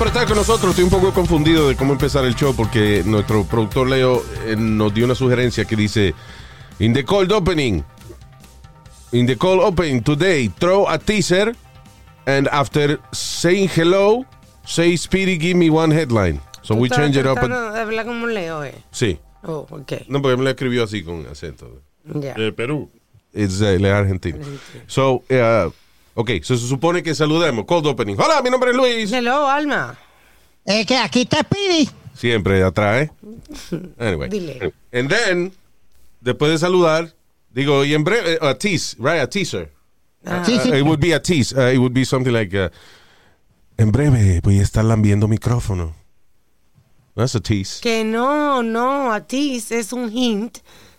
[0.00, 0.70] Por estar con nosotros.
[0.70, 4.94] Estoy un poco confundido de cómo empezar el show porque nuestro productor Leo eh, nos
[4.94, 6.14] dio una sugerencia que dice:
[6.78, 7.84] In the cold opening,
[9.12, 11.54] in the cold opening today, throw a teaser
[12.26, 14.24] and after saying hello,
[14.64, 16.40] say Speedy, give me one headline.
[16.62, 17.36] So we change it up.
[17.36, 18.82] Habla como Leo, eh.
[18.90, 19.18] sí.
[19.42, 20.08] Oh, ok.
[20.08, 21.82] No, porque me lo escribió así con acento.
[22.04, 22.32] Ya.
[22.32, 22.90] De Perú.
[23.34, 24.38] Es es argentino.
[24.86, 25.70] So, uh,
[26.14, 27.64] ok, so se supone que saludemos.
[27.64, 28.16] Cold opening.
[28.18, 29.12] Hola, mi nombre es Luis.
[29.12, 29.98] Hello, Alma.
[30.64, 31.88] Es que aquí está Speedy.
[32.14, 33.10] Siempre atrás, ¿eh?
[33.98, 34.28] Anyway.
[34.28, 34.74] Dile.
[34.92, 35.52] And then,
[36.20, 37.14] después de saludar,
[37.50, 39.20] digo, y en breve, a tease, right?
[39.20, 39.72] A teaser.
[40.44, 40.70] Sí, sí.
[40.70, 41.54] Uh, it would be a tease.
[41.54, 42.68] Uh, it would be something like, uh,
[43.78, 45.94] en breve voy a estar lambiendo micrófono.
[47.14, 47.80] That's a tease.
[47.80, 50.58] Que no, no, a ti es un hint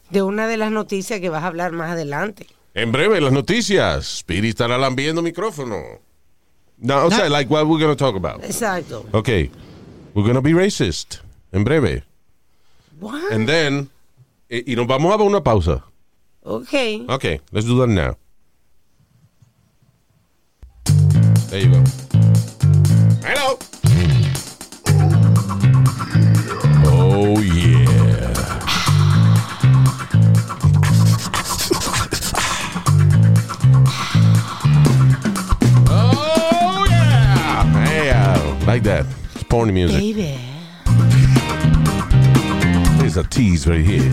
[0.09, 2.47] de una de las noticias que vas a hablar más adelante.
[2.73, 4.19] En breve, las noticias.
[4.19, 5.99] Speedy estará lambiendo micrófono.
[6.77, 8.41] No, o sea, like what we're going to talk about.
[8.43, 9.05] Exacto.
[9.13, 9.51] Okay.
[10.13, 11.19] We're going to be racist.
[11.51, 12.03] En breve.
[12.99, 13.31] What?
[13.31, 13.89] And then,
[14.49, 15.83] y, y nos vamos a una pausa.
[16.43, 16.73] Ok.
[17.09, 18.17] Okay, let's do that now.
[21.49, 21.83] There you go.
[23.23, 23.59] Hello.
[43.61, 44.11] Tease right here.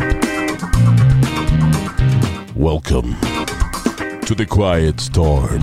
[2.54, 3.16] Welcome
[4.26, 5.62] to the quiet storm.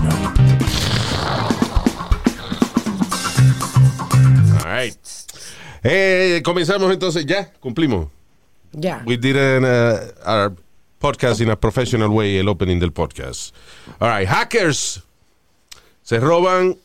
[4.50, 4.96] All right.
[5.84, 8.08] Eh, comenzamos entonces ya, cumplimos.
[8.72, 9.02] Ya.
[9.06, 10.56] We did an, uh, our
[11.00, 13.52] podcast in a professional way, el opening del podcast.
[14.00, 15.02] All right, hackers
[16.02, 16.76] se roban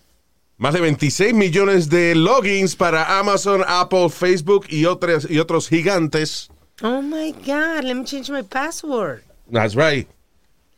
[0.59, 6.51] más de 26 millones de logins para Amazon, Apple, Facebook y otros, y otros gigantes.
[6.83, 9.23] Oh my God, let me change my password.
[9.51, 10.07] That's right.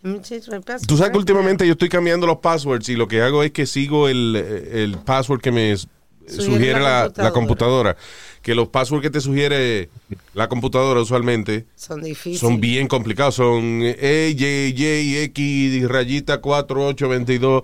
[0.03, 0.87] Let me change my password.
[0.87, 3.65] Tú sabes que últimamente yo estoy cambiando los passwords y lo que hago es que
[3.65, 5.75] sigo el, el password que me
[6.27, 7.95] sugiere la, la computadora.
[8.41, 9.89] Que los passwords que te sugiere
[10.33, 12.39] la computadora usualmente Son difíciles.
[12.41, 13.35] son bien complicados.
[13.35, 17.63] Son E, Y, Y, X, rayita 4822,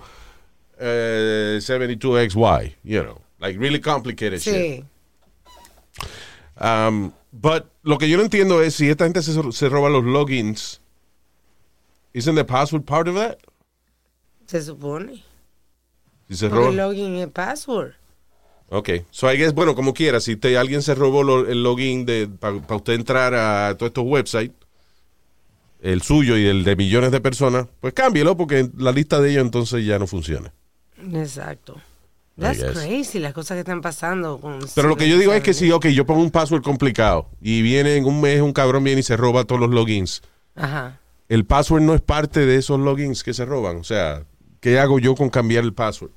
[0.78, 2.76] eh, 72XY.
[2.84, 4.84] You know, like really complicated shit.
[6.60, 10.04] Um, but lo que yo no entiendo es si esta gente se, se roba los
[10.04, 10.80] logins.
[12.12, 13.38] Isn't the password part of that?
[14.46, 15.22] Se supone.
[16.28, 16.68] Si se roba.
[16.68, 17.92] el login es password.
[18.68, 18.90] Ok.
[19.10, 22.04] So I guess, bueno, como quiera, si te, alguien se robó lo- el login
[22.38, 24.54] para usted entrar a todos estos websites,
[25.80, 29.44] el suyo y el de millones de personas, pues cámbielo porque la lista de ellos
[29.44, 30.52] entonces ya no funciona.
[31.14, 31.80] Exacto.
[32.40, 34.38] That's crazy, las cosas que están pasando.
[34.40, 37.28] Con Pero lo que yo digo es que si, ok, yo pongo un password complicado
[37.40, 40.22] y viene en un mes un cabrón viene y se roba todos los logins,
[40.54, 40.98] Ajá.
[41.28, 43.76] el password no es parte de esos logins que se roban.
[43.76, 44.24] O sea,
[44.60, 46.12] ¿qué hago yo con cambiar el password?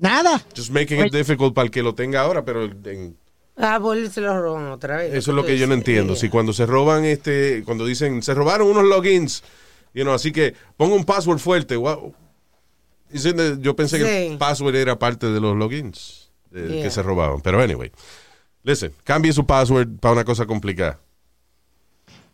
[0.00, 0.42] Nada.
[0.56, 3.16] Just making it difficult para el que lo tenga ahora, pero en-
[3.56, 3.78] Ah,
[4.10, 5.14] se lo roban otra vez.
[5.14, 6.16] Eso es lo que yo no entiendo.
[6.16, 9.44] Si cuando se roban, este, cuando dicen, se robaron unos logins,
[9.94, 11.76] you know, así que pongo un password fuerte.
[11.76, 12.14] Wow.
[13.60, 14.32] Yo pensé que Sí.
[14.32, 16.82] el password era parte de los logins eh, Yeah.
[16.84, 17.40] que se robaban.
[17.40, 17.90] Pero anyway,
[18.62, 20.98] listen, cambie su password para una cosa complicada.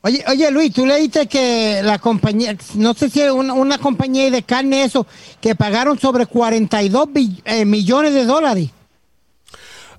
[0.03, 4.31] Oye, oye, Luis, tú leíste que la compañía, no sé si es una, una compañía
[4.31, 5.07] de carne eso,
[5.41, 8.71] que pagaron sobre 42 bi- eh, millones de dólares.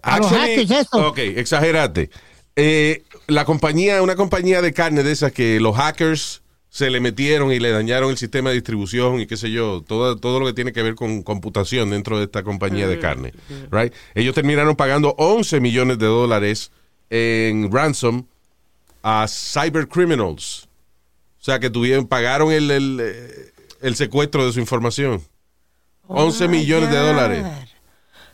[0.01, 1.07] A los hackers, eso.
[1.09, 2.09] Ok, exagerate.
[2.55, 7.51] Eh, la compañía, una compañía de carne de esas que los hackers se le metieron
[7.51, 10.53] y le dañaron el sistema de distribución y qué sé yo, todo, todo lo que
[10.53, 13.33] tiene que ver con computación dentro de esta compañía de carne.
[13.71, 13.93] Right?
[14.13, 16.71] Ellos terminaron pagando 11 millones de dólares
[17.09, 18.25] en ransom
[19.01, 20.67] a cybercriminals.
[21.41, 23.51] O sea, que tuvieron, pagaron el, el, eh,
[23.81, 25.21] el secuestro de su información.
[26.07, 27.45] 11 Oh millones de dólares.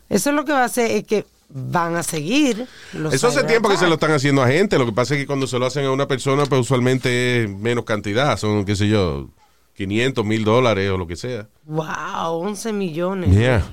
[0.10, 3.44] Eso es lo que va a hacer es que van a seguir los Eso hace
[3.44, 4.78] tiempo que se lo están haciendo a gente.
[4.78, 7.50] Lo que pasa es que cuando se lo hacen a una persona, pues usualmente es
[7.50, 8.38] menos cantidad.
[8.38, 9.30] Son, qué sé yo,
[9.76, 11.48] 500 mil dólares o lo que sea.
[11.64, 13.32] Wow, 11 millones.
[13.36, 13.64] Yeah.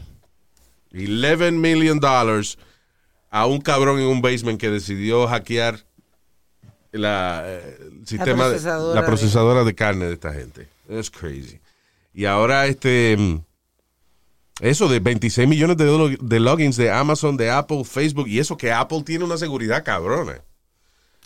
[0.95, 2.59] 11 million dollars
[3.31, 5.79] a un cabrón en un basement que decidió hackear
[6.93, 10.69] la, eh, el sistema, de- procesadora la de- procesadora de carne de esta gente.
[10.89, 11.59] Es crazy.
[12.13, 13.41] Y ahora este mm,
[14.63, 18.57] eso de 26 millones de, lo- de logins de Amazon, de Apple, Facebook y eso
[18.57, 20.41] que Apple tiene una seguridad cabrona.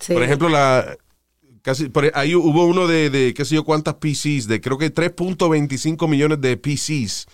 [0.01, 0.13] Sí.
[0.15, 0.97] Por ejemplo, la
[1.63, 4.93] casi por ahí hubo uno de, de qué sé yo cuántas PCs, de creo que
[4.93, 7.27] 3.25 millones de PCs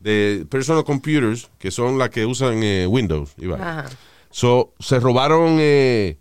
[0.00, 3.34] de personal computers que son las que usan eh, Windows.
[3.36, 3.80] vaina.
[3.80, 3.88] Ajá.
[4.30, 6.18] So, se robaron eh,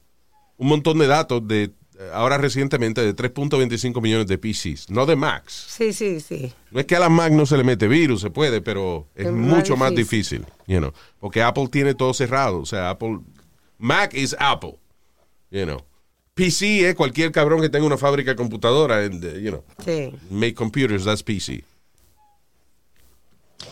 [0.58, 1.72] un montón de datos de
[2.14, 5.54] ahora recientemente de 3.25 millones de PCs, no de Macs.
[5.70, 6.54] Sí, sí, sí.
[6.72, 9.26] No es que a las Mac no se le mete virus, se puede, pero es
[9.28, 10.40] Es más mucho más difícil.
[10.42, 13.20] difícil, you know, porque Apple tiene todo cerrado, o sea, Apple
[13.80, 14.76] Mac is Apple,
[15.52, 15.84] you know.
[16.34, 20.12] PC es cualquier cabrón que tenga una fábrica de computadora, and, uh, you know, Sí.
[20.30, 21.64] make computers, that's PC.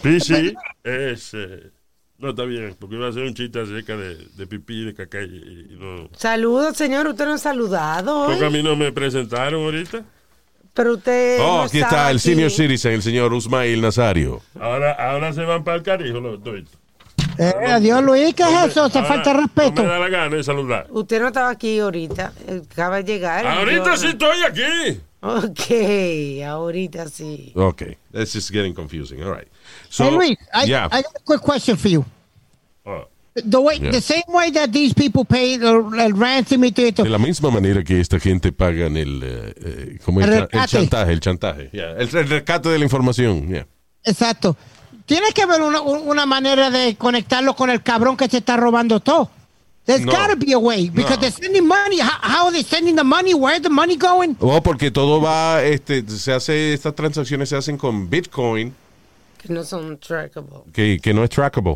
[0.02, 1.34] PC es.
[1.34, 1.70] eh,
[2.18, 4.94] no está bien, porque iba a hacer un chiste acerca de, de pipí y de
[4.94, 5.26] caca y,
[5.72, 6.10] y no.
[6.16, 7.08] Saludos, señor.
[7.08, 8.28] Usted no ha saludado hoy.
[8.32, 10.04] Porque a mí no me presentaron ahorita.
[10.74, 11.40] Pero usted.
[11.42, 12.28] Oh, no aquí está el aquí.
[12.30, 14.42] senior citizen, el señor Usmail Nazario.
[14.60, 16.56] Ahora, ahora se van para el carijo los dos.
[17.38, 18.90] Eh, adiós, Luis, ¿qué es eso?
[18.90, 19.82] Se falta respeto.
[19.82, 20.88] No me da la gana de saludar.
[20.90, 22.32] Usted no estaba aquí ahorita.
[22.72, 23.46] Acaba de llegar.
[23.46, 25.00] Ahorita yo- sí estoy aquí.
[25.22, 27.52] Ok, ahorita sí.
[27.56, 29.22] Okay, that's just getting confusing.
[29.24, 29.48] All right.
[29.90, 30.88] So, hey, Luis, I, yeah.
[30.92, 32.06] I got a quick question for you.
[32.86, 33.06] Oh,
[33.36, 33.92] The way, Yeah.
[33.92, 37.04] the same way that these people pay el, el ransom y todo esto.
[37.04, 40.28] de la misma manera que esta gente pagan el, eh, eh, ¿cómo es?
[40.28, 41.92] El el, el chantaje, el chantaje, yeah.
[41.98, 43.68] el, el rescate de la información, yeah.
[44.06, 44.56] Exacto.
[45.06, 48.56] Tiene que haber una, un- una manera de conectarlo con el cabrón que se está
[48.56, 49.30] robando todo.
[49.86, 50.14] There's No.
[50.14, 51.20] gotta be a way because No.
[51.20, 52.00] they're sending money.
[52.00, 53.34] How, how are they sending the money?
[53.36, 54.36] Where's the money going?
[54.40, 58.74] Oh, porque todo va, este, se hace, estas transacciones se hacen con Bitcoin,
[59.46, 60.72] Que no son trackable.
[60.74, 61.74] que, que no es trackable.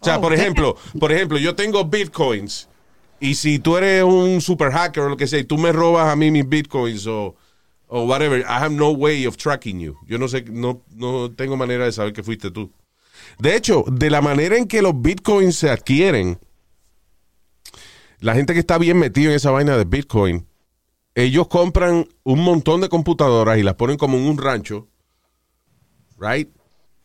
[0.00, 0.40] O sea, Oh, por damn.
[0.40, 2.68] ejemplo, por ejemplo, yo tengo Bitcoins
[3.20, 6.08] y si tú eres un super hacker o lo que sea, y tú me robas
[6.08, 7.34] a mí mis Bitcoins o,
[7.88, 9.96] o whatever, I have no way of tracking you.
[10.06, 12.70] Yo no sé, no, no tengo manera de saber que fuiste tú.
[13.38, 16.38] De hecho, de la manera en que los Bitcoins se adquieren,
[18.20, 20.46] la gente que está bien metida en esa vaina de Bitcoin,
[21.14, 24.88] ellos compran un montón de computadoras y las ponen como en un rancho,
[26.18, 26.48] right?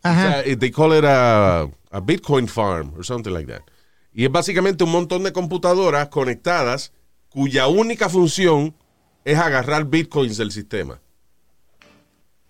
[0.04, 0.22] O Ajá.
[0.22, 3.62] sea, eh, they call it a, a Bitcoin farm or something like that.
[4.12, 6.92] Y es básicamente un montón de computadoras conectadas
[7.30, 8.74] cuya única función
[9.24, 11.00] es agarrar bitcoins del sistema.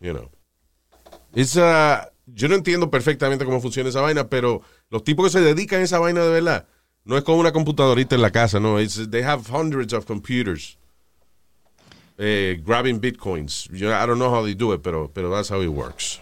[0.00, 0.30] You know.
[1.34, 5.40] It's, uh, yo no entiendo perfectamente cómo funciona esa vaina, pero los tipos que se
[5.40, 6.66] dedican a esa vaina de verdad,
[7.04, 8.80] no es como una computadorita en la casa, no.
[8.80, 10.78] It's, they have hundreds of computers
[12.18, 13.68] eh, grabbing bitcoins.
[13.72, 16.21] Yo, I don't know how they do it, pero, pero that's how it works.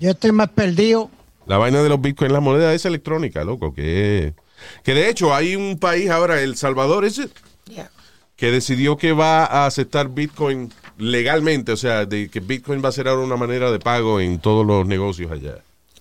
[0.00, 1.10] Yo estoy más perdido.
[1.46, 4.34] La vaina de los bitcoins, la moneda es electrónica, loco, que
[4.82, 7.28] que de hecho hay un país ahora, El Salvador, ese,
[7.70, 7.90] Yeah.
[8.36, 12.92] que decidió que va a aceptar bitcoin legalmente, o sea, de que bitcoin va a
[12.92, 15.58] ser ahora una manera de pago en todos los negocios allá.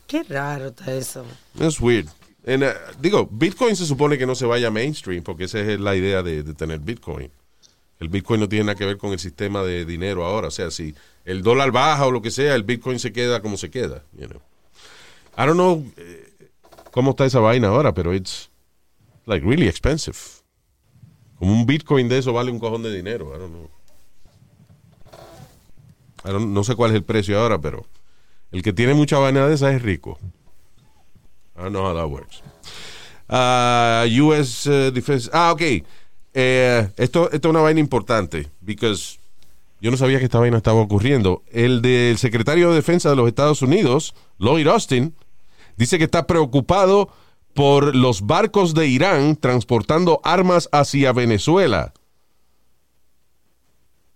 [0.08, 1.26] Qué raro está eso.
[1.60, 2.08] Es weird.
[2.48, 2.68] And, uh,
[3.02, 6.44] digo, bitcoin se supone que no se vaya mainstream, porque esa es la idea de,
[6.44, 7.30] de tener bitcoin.
[8.00, 10.72] El bitcoin no tiene nada que ver con el sistema de dinero ahora, o sea,
[10.72, 10.96] si
[11.28, 14.02] el dólar baja o lo que sea, el bitcoin se queda como se queda.
[14.18, 16.34] I don't know eh,
[16.92, 18.50] cómo está esa vaina ahora, pero it's
[19.26, 20.18] like really expensive.
[21.38, 23.36] Como un bitcoin de eso vale un cojón de dinero.
[23.36, 23.70] I don't know.
[26.24, 27.86] I don't- no sé cuál es el precio ahora, pero
[28.54, 30.18] el que tiene mucha vaina de esa es rico.
[31.58, 32.42] I don't know how that works.
[33.28, 35.30] Ah, US uh, Defense.
[35.34, 35.62] Ah, ok.
[36.34, 39.20] Eh, esto es una vaina importante, because
[39.82, 41.44] yo no sabía que esta vaina estaba ocurriendo.
[41.52, 45.16] El del secretario de Defensa de los Estados Unidos, Lloyd Austin,
[45.78, 47.10] dice que está preocupado
[47.54, 51.94] por los barcos de Irán transportando armas hacia Venezuela.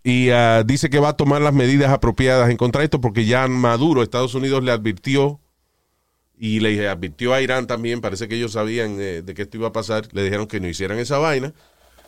[0.03, 3.25] Y ah, dice que va a tomar las medidas apropiadas en contra de esto porque
[3.25, 5.39] ya Maduro, Estados Unidos, le advirtió
[6.38, 9.68] y le advirtió a Irán también, parece que ellos sabían eh, de que esto iba
[9.68, 11.53] a pasar, le dijeron que no hicieran esa vaina.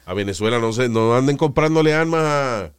[0.05, 2.71] A Venezuela no se, no anden comprándole armas, a-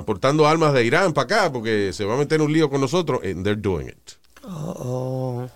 [0.00, 2.82] transportando armas de Irán para acá porque se va a meter en un lío con
[2.82, 3.20] nosotros.
[3.24, 4.12] And they're doing it.
[4.44, 5.46] Oh,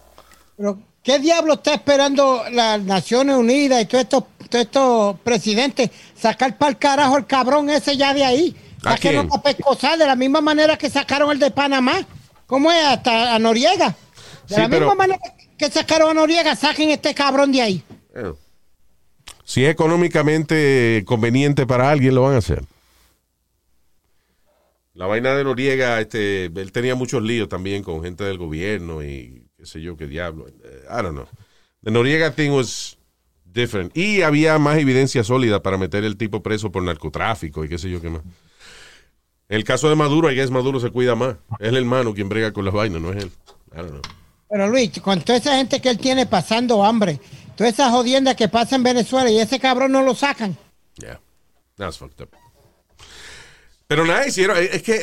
[0.56, 6.56] Pero, ¿qué diablo está esperando las Naciones Unidas y todos estos, todos estos presidentes sacar
[6.56, 8.56] para el carajo el cabrón ese ya de ahí?
[8.82, 9.28] ¿A Sáquenlo quién?
[9.28, 12.00] pa' pescozar de la misma manera que sacaron el de Panamá.
[12.46, 12.82] ¿Cómo es?
[12.82, 13.88] Hasta a Noriega.
[14.48, 15.20] De Sí, la pero- misma manera
[15.58, 17.84] que sacaron a Noriega, saquen este cabrón de ahí.
[18.14, 18.36] Bueno,
[19.44, 22.64] si es económicamente conveniente para alguien, lo van a hacer.
[25.00, 29.46] La vaina de Noriega, este, él tenía muchos líos también con gente del gobierno y
[29.56, 30.46] qué sé yo, qué diablo.
[30.46, 31.26] Eh, I don't know.
[31.82, 32.98] The Noriega thing was
[33.42, 33.96] different.
[33.96, 37.88] Y había más evidencia sólida para meter el tipo preso por narcotráfico y qué sé
[37.88, 38.20] yo qué más.
[39.48, 41.36] El caso de Maduro, ahí es Maduro se cuida más.
[41.58, 43.32] Es el hermano quien brega con las vainas, no es él.
[43.72, 44.02] I don't know.
[44.50, 47.20] Pero Luis, con toda esa gente que él tiene pasando hambre,
[47.56, 50.58] toda esa jodienda que pasa en Venezuela y ese cabrón no lo sacan.
[50.96, 51.18] Yeah.
[51.78, 52.49] That's fucked up.
[53.90, 54.56] Pero nada, hicieron.
[54.56, 55.02] Es que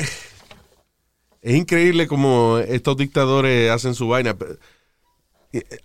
[1.41, 4.34] es increíble como estos dictadores hacen su vaina.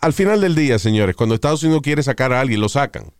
[0.00, 3.12] Al final del día, señores, cuando Estados Unidos quiere sacar a alguien, lo sacan.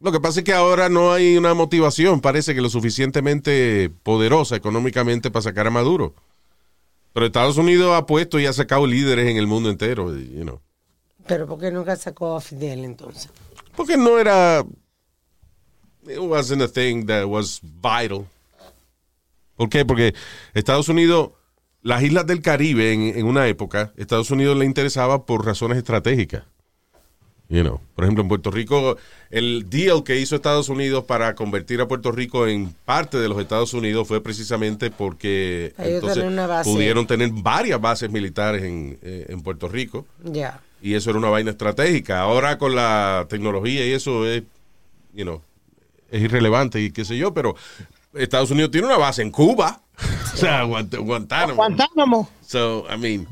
[0.00, 4.56] Lo que pasa es que ahora no hay una motivación, parece que lo suficientemente poderosa
[4.56, 6.14] económicamente para sacar a Maduro.
[7.12, 10.62] Pero Estados Unidos ha puesto y ha sacado líderes en el mundo entero, you know.
[11.26, 13.30] Pero ¿por qué nunca sacó a Fidel entonces?
[13.76, 14.64] Porque no era.
[16.08, 18.26] It wasn't a thing that was vital.
[19.56, 19.84] ¿Por qué?
[19.84, 20.14] Porque
[20.54, 21.30] Estados Unidos,
[21.82, 26.44] las islas del Caribe en, en una época, Estados Unidos le interesaba por razones estratégicas.
[27.48, 28.96] You know, por ejemplo, en Puerto Rico,
[29.30, 33.38] el deal que hizo Estados Unidos para convertir a Puerto Rico en parte de los
[33.38, 36.24] Estados Unidos fue precisamente porque entonces
[36.64, 40.06] pudieron tener varias bases militares en, eh, en Puerto Rico.
[40.24, 40.60] Ya.
[40.80, 42.20] Y eso era una vaina estratégica.
[42.20, 44.42] Ahora con la tecnología y eso es,
[45.12, 45.42] you know,
[46.10, 47.56] es irrelevante y qué sé yo, pero
[48.16, 49.80] Estados Unidos tiene una base en Cuba.
[50.34, 51.54] o sea, Guant- Guantánamo.
[51.56, 52.28] Guantánamo.
[52.46, 53.26] So, I mean,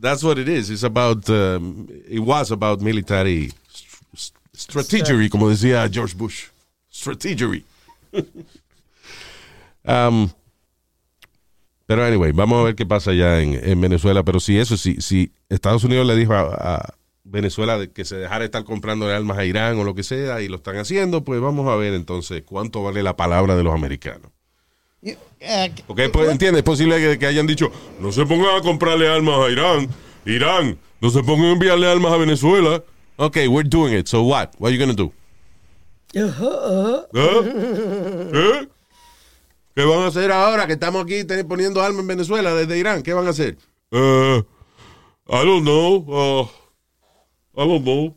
[0.00, 0.70] that's what it is.
[0.70, 3.52] It's about, um, it was about military
[4.14, 6.48] st- strategy, como decía George Bush.
[6.90, 7.64] Strategy.
[9.84, 10.30] um,
[11.86, 14.22] pero anyway, vamos a ver qué pasa en, en Venezuela.
[14.22, 16.94] Pero si eso, si, si Estados Unidos le dijo a, a
[17.30, 20.40] Venezuela de que se dejara de estar comprando armas a Irán o lo que sea
[20.42, 23.74] y lo están haciendo, pues vamos a ver entonces cuánto vale la palabra de los
[23.74, 24.30] americanos.
[25.02, 27.70] Eh, Porque, pues, entiende, es posible que, que hayan dicho,
[28.00, 29.88] no se pongan a comprarle armas a Irán.
[30.26, 32.82] Irán, no se pongan a enviarle armas a Venezuela.
[33.16, 34.06] Ok, we're doing it.
[34.06, 34.50] So what?
[34.58, 35.12] What are you going to do?
[36.12, 36.30] ¿Eh?
[38.32, 38.68] ¿Eh?
[39.74, 43.02] ¿Qué van a hacer ahora que estamos aquí poniendo armas en Venezuela desde Irán?
[43.02, 43.56] ¿Qué van a hacer?
[43.92, 44.42] Uh,
[45.28, 46.04] I don't know.
[46.06, 46.48] Uh,
[47.62, 48.14] I don't know.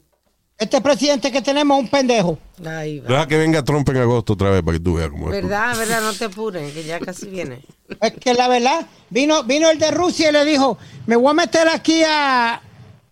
[0.57, 2.37] este presidente que tenemos es un pendejo.
[2.65, 2.81] Va.
[2.83, 5.41] Deja que venga Trump en agosto otra vez para que tú veas cómo es.
[5.41, 5.77] ¿Verdad?
[5.77, 6.01] ¿Verdad?
[6.01, 7.59] No te apuren, que ya casi viene.
[7.99, 11.33] Es que la verdad, vino, vino el de Rusia y le dijo, me voy a
[11.33, 12.61] meter aquí a,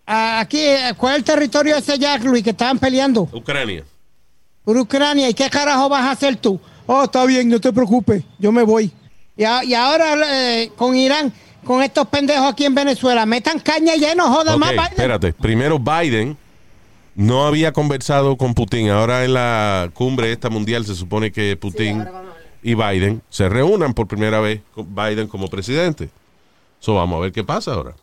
[0.06, 0.64] a- aquí,
[0.96, 3.28] ¿cuál es el territorio ese ya, Luis, que estaban peleando?
[3.32, 3.84] Ucrania.
[4.64, 6.58] Por Ucrania, ¿y qué carajo vas a hacer tú?
[6.86, 8.90] Oh, está bien, no te preocupes, yo me voy.
[9.36, 10.14] Y, a- y ahora
[10.62, 11.30] eh, con Irán,
[11.64, 14.84] con estos pendejos aquí en Venezuela, metan caña y ya no joda Ok, más Biden.
[14.88, 15.32] espérate.
[15.34, 16.36] Primero Biden
[17.14, 18.90] no había conversado con Putin.
[18.90, 22.04] Ahora en la cumbre esta mundial se supone que Putin
[22.62, 26.10] y Biden se reúnan por primera vez con Biden como presidente.
[26.78, 27.94] So vamos a ver qué pasa ahora.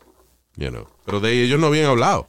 [0.56, 0.88] You know.
[1.06, 2.28] Pero de ellos no habían hablado.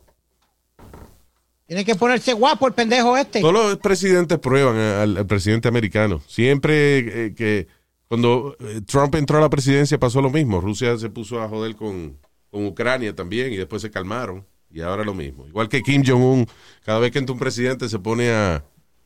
[1.66, 3.40] Tiene que ponerse guapo el pendejo este.
[3.40, 6.20] Todos los presidentes prueban al, al presidente americano.
[6.26, 7.68] Siempre eh, que
[8.10, 10.60] cuando eh, Trump entró a la presidencia pasó lo mismo.
[10.60, 12.18] Rusia se puso a joder con,
[12.50, 14.44] con Ucrania también y después se calmaron.
[14.68, 15.46] Y ahora lo mismo.
[15.46, 16.44] Igual que Kim Jong-un,
[16.84, 18.64] cada vez que entra un presidente se pone a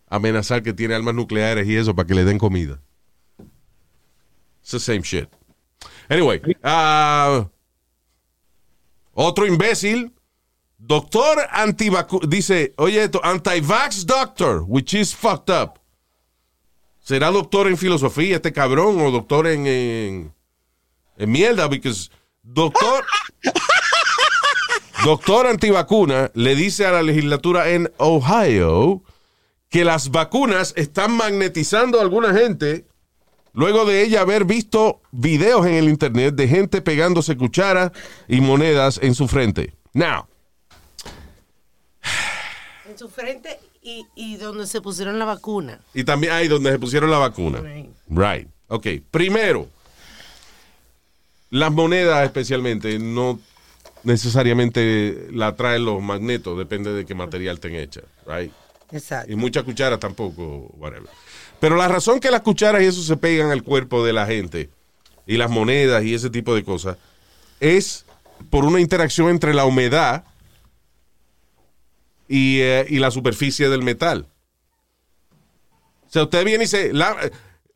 [0.08, 2.80] amenazar que tiene armas nucleares y eso para que le den comida.
[4.62, 5.28] It's the same shit.
[6.08, 7.46] Anyway, ah,
[9.12, 10.14] otro imbécil
[10.78, 15.78] Doctor antivacu dice, oye esto, anti-vax doctor, which is fucked up.
[17.04, 20.34] ¿Será doctor en filosofía este cabrón o doctor en, en,
[21.18, 21.68] en mierda?
[21.68, 22.10] Because
[22.42, 23.04] doctor,
[25.04, 29.02] doctor antivacuna le dice a la legislatura en Ohio
[29.68, 32.86] que las vacunas están magnetizando a alguna gente
[33.52, 37.92] luego de ella haber visto videos en el internet de gente pegándose cucharas
[38.28, 39.74] y monedas en su frente.
[39.92, 40.26] Now,
[42.88, 45.78] En su frente y, y donde se pusieron la vacuna.
[45.92, 47.60] Y también hay donde se pusieron la vacuna.
[47.60, 47.90] Right.
[48.08, 48.48] Right.
[48.68, 48.86] Ok.
[49.10, 49.68] Primero,
[51.50, 53.38] las monedas especialmente no
[54.02, 58.04] necesariamente la traen los magnetos, depende de qué material estén hechas.
[58.26, 58.52] Right.
[58.90, 59.30] Exacto.
[59.30, 61.08] Y muchas cucharas tampoco, whatever.
[61.60, 64.70] Pero la razón que las cucharas y eso se pegan al cuerpo de la gente
[65.26, 66.96] y las monedas y ese tipo de cosas
[67.60, 68.04] es
[68.50, 70.24] por una interacción entre la humedad
[72.28, 74.26] y, eh, y la superficie del metal.
[76.06, 76.92] O sea, usted viene y se...
[76.92, 77.16] la-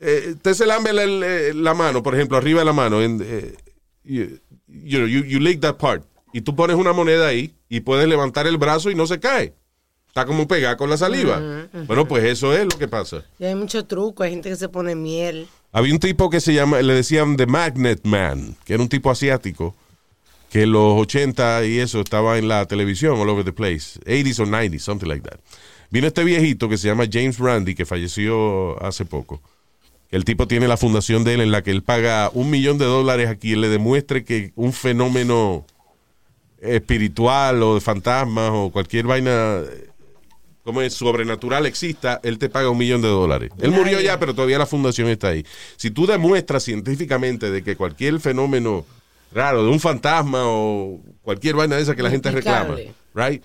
[0.01, 3.03] eh, usted se lambe la, la- la mano, por ejemplo, arriba de la mano.
[3.03, 3.57] En, eh,
[4.05, 6.05] you, lick that part.
[6.33, 9.55] Y tú pones una moneda ahí y puedes levantar el brazo y no se cae.
[10.07, 11.69] Está como pegada con la saliva.
[11.87, 13.25] Bueno, pues eso es lo que pasa.
[13.39, 15.49] Y hay mucho truco, hay gente que se pone miel.
[15.73, 19.11] Había un tipo que se llama, le decían The Magnet Man, que era un tipo
[19.11, 19.75] asiático,
[20.51, 24.41] que en los 80 y eso estaba en la televisión all over the place, 80s
[24.41, 25.39] or 90s, something like that.
[25.91, 29.41] Vino este viejito que se llama James Randi, que falleció hace poco.
[30.11, 32.87] El tipo tiene la fundación de él en la que él paga un millón de
[32.87, 35.67] dólares a quien le demuestre que un fenómeno
[36.61, 39.63] espiritual o de fantasmas o cualquier vaina
[40.65, 43.51] como es sobrenatural exista, él te paga un millón de dólares.
[43.59, 45.47] Él murió ya, pero todavía la fundación está ahí.
[45.77, 48.85] Si tú demuestras científicamente de que cualquier fenómeno
[49.33, 52.77] raro, de un fantasma o cualquier vaina de esa que la gente reclama,
[53.15, 53.43] right?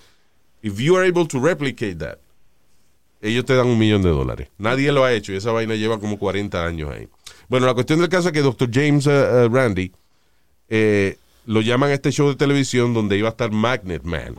[0.62, 2.18] If you are able to replicate that,
[3.20, 4.48] ellos te dan un millón de dólares.
[4.58, 7.08] Nadie lo ha hecho y esa vaina lleva como 40 años ahí.
[7.48, 8.68] Bueno, la cuestión del caso es que Dr.
[8.72, 9.92] James uh, uh, Randy
[10.68, 14.36] eh, lo llaman a este show de televisión donde iba a estar Magnet Man.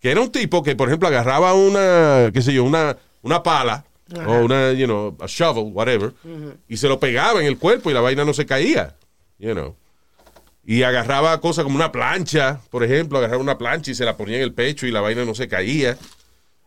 [0.00, 3.84] Que era un tipo que, por ejemplo, agarraba una, qué sé yo, una, una pala
[4.26, 6.12] o una, you know, a shovel, whatever,
[6.68, 8.96] y se lo pegaba en el cuerpo y la vaina no se caía,
[9.38, 9.74] you know.
[10.66, 14.36] Y agarraba cosas como una plancha, por ejemplo, agarraba una plancha y se la ponía
[14.36, 15.98] en el pecho y la vaina no se caía.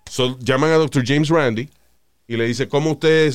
[0.09, 1.03] So, llaman a Dr.
[1.05, 1.69] James Randy
[2.27, 3.33] y le dice, ¿cómo usted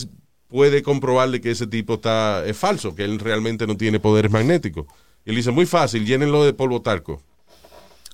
[0.48, 4.86] puede comprobarle que ese tipo está, es falso, que él realmente no tiene poderes magnéticos?
[5.24, 7.20] Y él dice, muy fácil, llénenlo de polvo talco.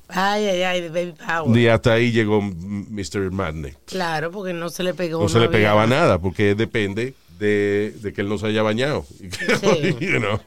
[0.09, 1.59] Ay, ay, ay, de Baby Power.
[1.59, 3.31] Y hasta ahí llegó Mr.
[3.31, 3.77] Magnet.
[3.85, 5.21] Claro, porque no se le pegó.
[5.21, 9.05] No se le pegaba nada, porque depende de, de que él no se haya bañado.
[10.01, 10.41] You know.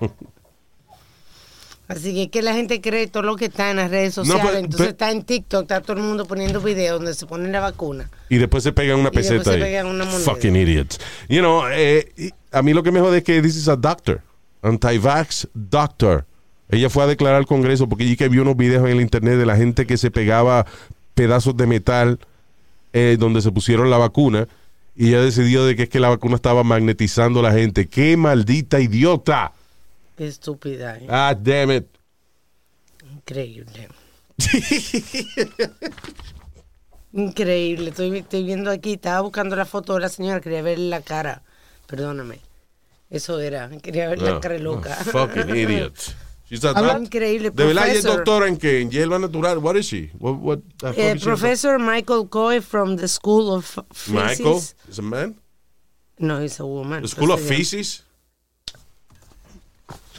[1.92, 4.46] Así que, que la gente cree todo lo que está en las redes No, sociales.
[4.46, 7.50] pero- Entonces pero- está en TikTok, está todo el mundo poniendo videos donde se pone
[7.50, 8.10] la vacuna.
[8.30, 10.20] Y después se pegan una Y después peseta se pegan una moneda.
[10.22, 11.00] Fucking idiots.
[11.30, 14.22] You know, eh, a mí lo que me jode es que this is a doctor.
[14.62, 16.26] Anti-vax doctor.
[16.70, 19.38] Ella fue a declarar al Congreso porque allí que vio unos videos en el internet
[19.38, 20.66] de la gente que se pegaba
[21.16, 22.20] pedazos de metal
[22.94, 24.48] eh, donde se pusieron la vacuna
[24.96, 27.88] y ella decidió de que es que la vacuna estaba magnetizando a la gente.
[27.88, 29.52] ¡Qué maldita idiota!
[30.22, 30.98] Qué estúpida.
[31.00, 31.08] ¿eh?
[31.10, 31.88] Ah, damn it.
[33.12, 33.90] Increíble.
[37.12, 37.90] Increíble.
[37.90, 41.42] Estoy, estoy viendo aquí, estaba buscando la foto de la señora, quería ver la cara.
[41.88, 42.40] Perdóname.
[43.10, 44.96] Eso era, quería ver la No, cara loca.
[45.08, 45.98] no, fucking idiot.
[46.48, 48.18] She's a increíble, De verdad, ella es professor.
[48.18, 48.80] doctora en qué?
[48.82, 49.58] En hierba natural.
[49.58, 50.12] What is she?
[50.20, 51.26] What, what, uh, Eh, is she?
[51.26, 54.08] professor Michael Coy from the School of Physics.
[54.40, 55.36] Michael is a man.
[56.20, 57.02] No, he's a woman.
[57.02, 58.04] The School of Feces.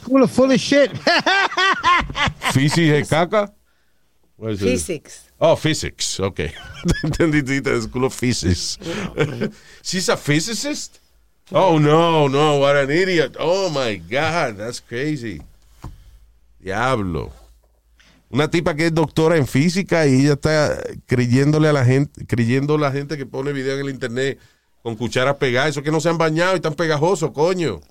[0.03, 0.91] School of full of shit.
[2.55, 3.51] Es caca.
[4.37, 5.31] Physics.
[5.39, 6.19] Oh, physics.
[6.19, 6.51] Okay.
[7.03, 8.77] Entendí, the School of Physics.
[9.81, 10.99] She's a physicist.
[11.51, 12.59] Oh no, no!
[12.59, 13.35] What an idiot!
[13.39, 15.41] Oh my God, that's crazy.
[16.59, 17.31] Diablo.
[18.29, 22.75] Una tipa que es doctora en física y ella está creyéndole a la gente, creyendo
[22.75, 24.39] a la gente que pone video en el internet
[24.81, 27.81] con cucharas pegadas, eso que no se han bañado y están pegajosos, coño.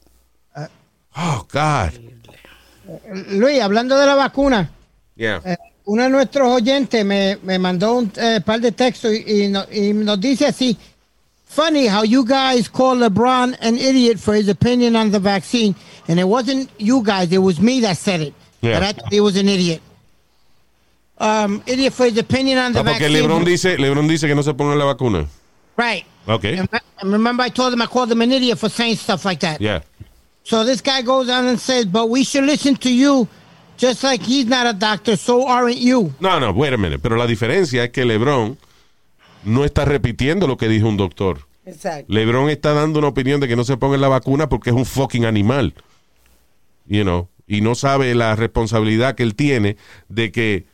[1.16, 1.92] Oh God.
[3.28, 4.70] Luis, hablando de la vacuna,
[5.16, 5.40] Yeah.
[5.44, 9.48] eh, uno de nuestros oyentes me, me mandó un eh, par de textos y, y
[9.48, 10.76] no- y nos dice así,
[11.46, 15.74] funny how you guys call LeBron an idiot for his opinion on the vaccine,
[16.08, 18.34] and it wasn't you guys, it was me that said it.
[18.62, 18.80] Yeah.
[18.80, 19.80] That I thought he was an idiot.
[21.18, 23.28] Um, idiot for his opinion on the Ah, porque vaccine.
[23.28, 25.26] LeBron dice, LeBron dice que no se ponga la vacuna.
[25.76, 26.04] Right.
[26.26, 26.56] Okay.
[26.58, 26.68] And,
[27.00, 29.60] and remember I told him I called him an idiot for saying stuff like that.
[29.60, 29.80] Yeah.
[30.44, 33.28] So this guy goes on and says, but we should listen to you
[33.76, 36.12] just like he's not a doctor, so aren't you.
[36.20, 37.00] No, no, wait a minute.
[37.00, 38.58] Pero la diferencia es que LeBron
[39.44, 41.46] no está repitiendo lo que dijo un doctor.
[41.64, 42.12] Exacto.
[42.12, 44.84] LeBron está dando una opinión de que no se ponga la vacuna porque es un
[44.84, 45.74] fucking animal.
[46.86, 49.76] You know, y no sabe la responsabilidad que él tiene
[50.08, 50.66] de que,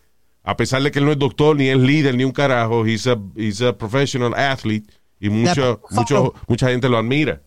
[0.44, 3.06] a pesar de que él no es doctor, ni es líder, ni un carajo, he's
[3.06, 7.42] a, he's a professional athlete y mucho, mucho, mucha gente lo admira.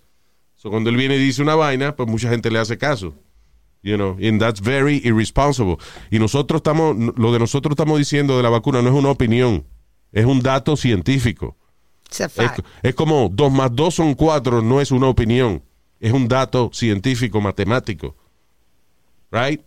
[0.61, 3.15] So, cuando él viene y dice una vaina, pues mucha gente le hace caso.
[3.81, 5.77] You know, and that's very irresponsible.
[6.11, 9.65] Y nosotros estamos, lo de nosotros estamos diciendo de la vacuna no es una opinión,
[10.11, 11.57] es un dato científico.
[12.05, 12.51] It's a Es,
[12.83, 15.63] es como dos más dos son cuatro, no es una opinión,
[15.99, 18.15] es un dato científico, matemático.
[19.31, 19.61] Right?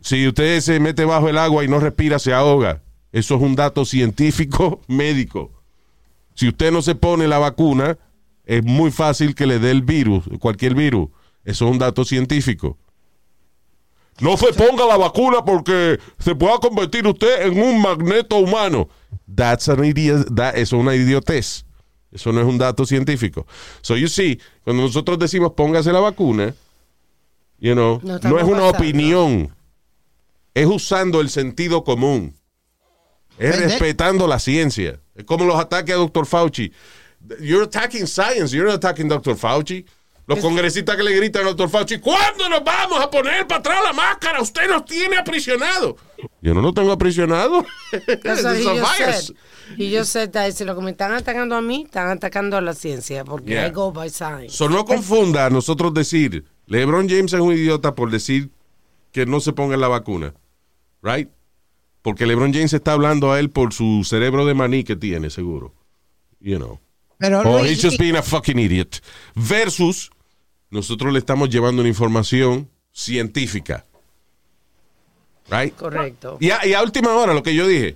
[0.00, 2.82] Si usted se mete bajo el agua y no respira, se ahoga.
[3.10, 5.50] Eso es un dato científico médico.
[6.34, 7.98] Si usted no se pone la vacuna,
[8.44, 11.08] es muy fácil que le dé el virus, cualquier virus.
[11.44, 12.78] Eso es un dato científico.
[14.20, 18.88] No se ponga la vacuna porque se pueda convertir usted en un magneto humano.
[19.34, 21.64] That's an idiot, that- eso es una idiotez.
[22.12, 23.46] Eso no es un dato científico.
[23.80, 26.54] So you see, cuando nosotros decimos póngase la vacuna,
[27.58, 29.54] you know, No no, es una opinión.
[30.54, 32.34] Es usando el sentido común.
[33.38, 35.00] Es respetando la ciencia.
[35.14, 36.26] Es como los ataques a Dr.
[36.26, 36.70] Fauci.
[37.40, 39.36] You're attacking science, you're not attacking Dr.
[39.36, 39.84] Fauci.
[40.26, 43.58] Lo Los congresistas que le gritan al doctor Fauci, ¿cuándo nos vamos a poner para
[43.58, 44.40] atrás la máscara?
[44.40, 45.96] Usted nos tiene aprisionado.
[46.40, 47.64] Yo no lo tengo aprisionado.
[49.78, 52.74] Y yo sé, si lo que me están atacando a mí, están atacando a la
[52.74, 53.68] ciencia, porque Yeah.
[53.68, 54.50] I go by science.
[54.50, 58.50] So, no confunda a nosotros decir, LeBron James es un idiota por decir
[59.12, 60.34] que no se ponga la vacuna.
[61.00, 61.30] Right?
[62.02, 65.74] Porque LeBron James está hablando a él por su cerebro de maní que tiene, seguro.
[66.40, 66.80] You know.
[67.22, 69.00] Pero Or Luis, he's just being a fucking idiot.
[69.36, 70.10] Versus,
[70.70, 73.84] nosotros le estamos llevando una información científica.
[75.48, 75.72] Right?
[75.76, 76.36] Correcto.
[76.40, 77.94] Y a, y a última hora, lo que yo dije.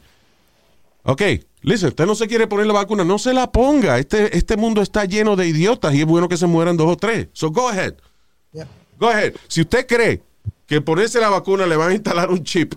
[1.02, 1.22] Ok,
[1.62, 3.98] listen, usted no se quiere poner la vacuna, no se la ponga.
[3.98, 6.96] Este, este mundo está lleno de idiotas y es bueno que se mueran dos o
[6.96, 7.26] tres.
[7.32, 7.94] So go ahead.
[8.52, 8.68] Yeah.
[8.96, 9.34] Go ahead.
[9.48, 10.22] Si usted cree
[10.68, 12.74] que ponerse la vacuna le van a instalar un chip,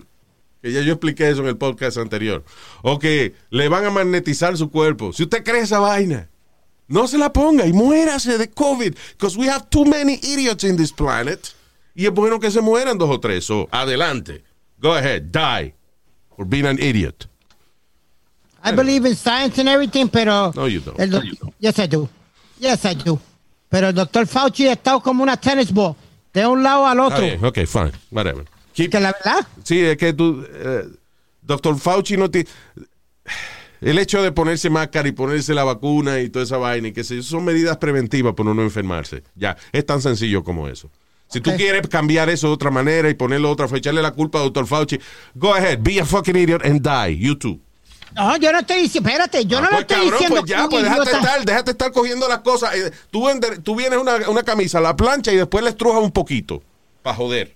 [0.62, 2.44] que ya yo expliqué eso en el podcast anterior,
[2.82, 6.29] o que le van a magnetizar su cuerpo, si usted cree esa vaina,
[6.90, 10.76] no se la ponga y muérase de COVID, because we have too many idiots in
[10.76, 11.54] this planet.
[11.94, 13.44] Y es bueno que se mueran dos o tres.
[13.46, 14.42] So, adelante.
[14.80, 15.72] Go ahead, die
[16.36, 17.26] for being an idiot.
[18.62, 20.52] I believe in science and everything, pero...
[20.54, 20.98] No, you don't.
[21.00, 21.24] el doc-
[21.58, 22.08] yes, I do.
[22.58, 23.18] Yes, I do.
[23.70, 25.94] Pero el doctor Fauci ha estado como una tennis ball,
[26.34, 27.20] de un lado al otro.
[27.20, 28.44] bien, ok, fine, whatever.
[28.74, 30.84] Keep- Que la verdad, Sí, es que tú, eh,
[31.42, 32.46] doctor Fauci no te...
[33.80, 37.02] El hecho de ponerse máscara y ponerse la vacuna y toda esa vaina y que
[37.04, 39.22] se, son medidas preventivas por no enfermarse.
[39.34, 40.90] Ya, es tan sencillo como eso.
[41.28, 41.56] Si tú Ok.
[41.56, 44.42] quieres cambiar eso de otra manera y ponerlo de otra, fue echarle la culpa a
[44.42, 44.98] doctor Fauci,
[45.34, 47.58] go ahead, be a fucking idiot and die, you too.
[48.16, 50.40] no, yo no estoy diciendo, espérate, yo Ah, no lo pues, estoy cabrón, diciendo.
[50.40, 51.18] pues ya, pues déjate idiota.
[51.18, 52.74] estar, déjate estar cogiendo las cosas.
[52.74, 53.26] Eh, Tú,
[53.62, 56.60] tú vienes una, una camisa, la plancha y después le estrujas un poquito.
[57.02, 57.54] Para joder.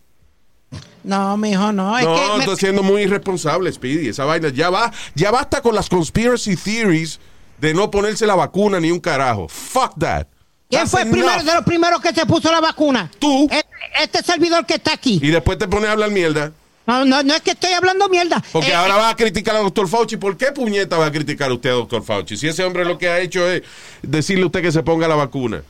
[1.02, 2.46] No, mijo, no, es no, que...
[2.46, 4.08] me- siendo muy irresponsable, Speedy.
[4.08, 7.20] Esa vaina ya va, ya basta con las conspiracy theories
[7.58, 9.48] de no ponerse la vacuna ni un carajo.
[9.48, 10.26] Fuck that.
[10.70, 13.10] ¿Quién fue el primero de los primeros que se puso la vacuna?
[13.18, 13.44] Tú.
[13.50, 13.66] Este,
[14.02, 15.20] este servidor que está aquí.
[15.22, 16.52] Y después te pones a hablar mierda.
[16.87, 18.42] No, no, no es que estoy hablando mierda.
[18.52, 20.16] Porque Eh, ahora va a criticar al doctor Fauci.
[20.16, 22.37] ¿Por qué puñeta va a criticar usted a doctor Fauci?
[22.37, 23.62] Si ese hombre lo que ha hecho es
[24.02, 25.62] decirle a usted que se ponga la vacuna.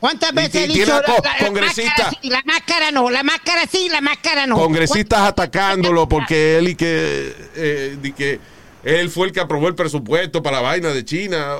[0.00, 1.90] ¿Cuántas veces he dicho co- la, la congresista.
[2.04, 4.56] máscara sí, la máscara no, la máscara sí, la máscara no?
[4.56, 8.40] Congresistas atacándolo porque él y que, eh, que
[8.84, 11.56] él fue el que aprobó el presupuesto para la vaina de China.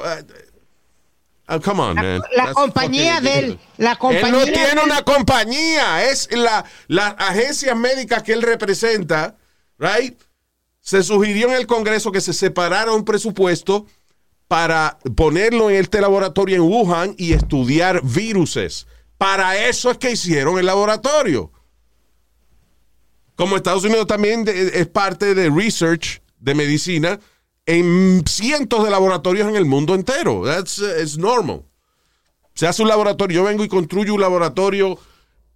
[1.49, 2.22] Ah, come on, man.
[2.37, 7.77] la compañía de él, la compañía Él no tiene una compañía, es la, las agencias
[7.77, 9.37] médicas que él representa,
[9.79, 10.18] right?
[10.81, 13.87] Se sugirió en el Congreso que se separara un presupuesto
[14.48, 18.87] para ponerlo en este laboratorio en Wuhan y estudiar viruses.
[19.18, 21.50] Para eso es que hicieron el laboratorio.
[23.35, 27.18] Como Estados Unidos también es parte de research de medicina
[27.66, 30.42] en cientos de laboratorios en el mundo entero.
[30.44, 31.64] That's uh, it's normal.
[32.54, 33.42] Se hace un laboratorio.
[33.42, 34.98] Yo vengo y construyo un laboratorio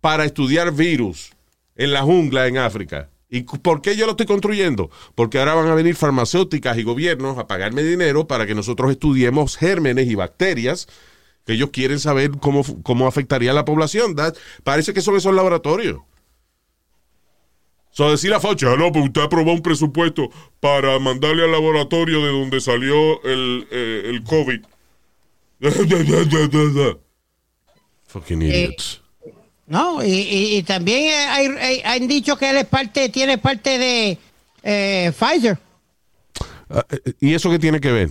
[0.00, 1.30] para estudiar virus
[1.76, 3.08] en la jungla en África.
[3.30, 4.90] ¿Y por qué yo lo estoy construyendo?
[5.14, 9.56] Porque ahora van a venir farmacéuticas y gobiernos a pagarme dinero para que nosotros estudiemos
[9.56, 10.88] gérmenes y bacterias
[11.46, 14.16] que ellos quieren saber cómo, cómo afectaría a la población.
[14.16, 16.00] That- parece que son esos laboratorios.
[17.92, 22.24] So, decir a Fauci, ah, no, pues usted aprobó un presupuesto para mandarle al laboratorio
[22.24, 24.60] de donde salió el, eh, el COVID.
[28.06, 29.02] Fucking idiots.
[29.70, 33.38] No, y, y- y también eh, hay, hay- han dicho que él es parte, tiene
[33.38, 34.18] parte de
[34.64, 35.58] eh, Pfizer.
[36.68, 38.10] Ah, eh, ¿Y eso qué tiene que ver?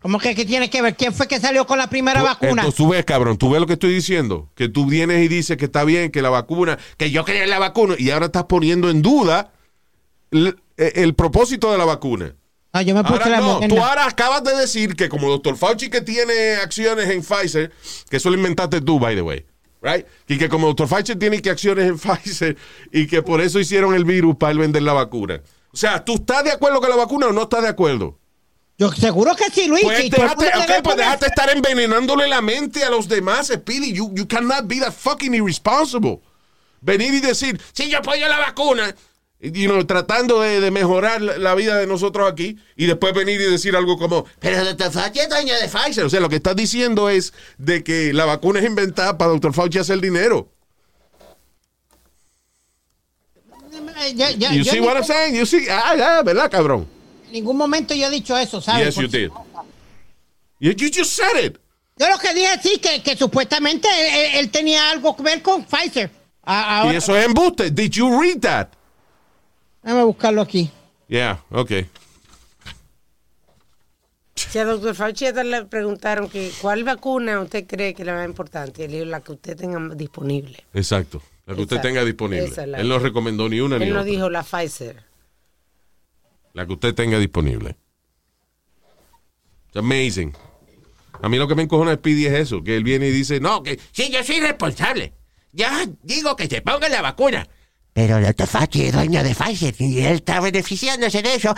[0.00, 0.96] ¿Cómo que, que tiene que ver?
[0.96, 2.50] ¿Quién fue que salió con la primera vacuna?
[2.62, 4.50] Entonces tú ves, cabrón, tú ves lo que estoy diciendo.
[4.56, 7.58] Que tú vienes y dices que está bien, que la vacuna, que yo quería la
[7.58, 9.52] vacuna, y ahora estás poniendo en duda
[10.30, 12.34] el, el propósito de la vacuna.
[12.72, 15.56] No, yo me puse Ahora la no, tú ahora acabas de decir que como doctor
[15.58, 17.70] Fauci que tiene acciones en Pfizer,
[18.08, 19.44] que eso lo inventaste tú, by the way,
[19.82, 20.06] right?
[20.28, 22.56] Y que como doctor Fauci tiene que acciones en Pfizer
[22.90, 25.42] y que por eso hicieron el virus para él vender la vacuna.
[25.72, 28.18] O sea, ¿tú estás de acuerdo con la vacuna o no estás de acuerdo?
[28.78, 29.84] Yo seguro que sí, Luis.
[29.84, 33.92] Pues el déjate, pues déjate estar envenenándole la mente a los demás, Speedy.
[33.92, 36.20] You, you cannot be that fucking irresponsible.
[36.80, 38.94] Venir y decir, sí, yo apoyo la vacuna.
[39.42, 42.58] Y, you know, tratando de, de mejorar la, vida de nosotros aquí.
[42.76, 44.92] Y después venir y decir algo como, pero Dr.
[44.92, 46.04] Fauci es dueño de Pfizer.
[46.04, 49.52] O sea, lo que estás diciendo es de que la vacuna es inventada para Dr.
[49.52, 50.48] Fauci hacer dinero.
[54.14, 55.34] Ya- ya- You yo see what I'm saying?
[55.34, 55.66] You see?
[55.68, 56.86] Ah, ah, ¿verdad, cabrón?
[57.26, 58.94] En ningún momento yo he dicho eso, ¿sabes?
[58.94, 59.30] Yes, you did.
[60.60, 61.58] You, you just said it.
[61.96, 63.88] Yo lo que dije sí, que, que supuestamente
[64.38, 66.10] él, tenía algo que ver con Pfizer.
[66.46, 67.70] Y eso es embuste.
[67.70, 68.68] Did you read that?
[69.82, 70.70] Déjame buscarlo aquí.
[71.08, 71.86] Yeah, okay.
[74.34, 78.26] Si a doctor Fauci le preguntaron que cuál vacuna usted cree que es la más
[78.26, 80.64] importante, él dijo la que usted tenga disponible.
[80.74, 81.22] Exacto.
[81.46, 81.88] La que usted Exacto.
[81.88, 82.44] tenga disponible.
[82.46, 84.10] Es Él no recomendó ni una ni Él no otra.
[84.10, 85.02] dijo la Pfizer.
[86.54, 87.76] La que usted tenga disponible.
[89.68, 90.34] It's amazing.
[91.22, 93.62] A mí lo que me encojona Speedy es eso, que él viene y dice, no,
[93.62, 95.12] que Sí, yo soy responsable.
[95.52, 95.66] Yo
[96.02, 97.46] digo que se ponga la vacuna.
[97.94, 101.54] Pero el doctor Fauci es dueño de Pfizer y él está beneficiándose de eso.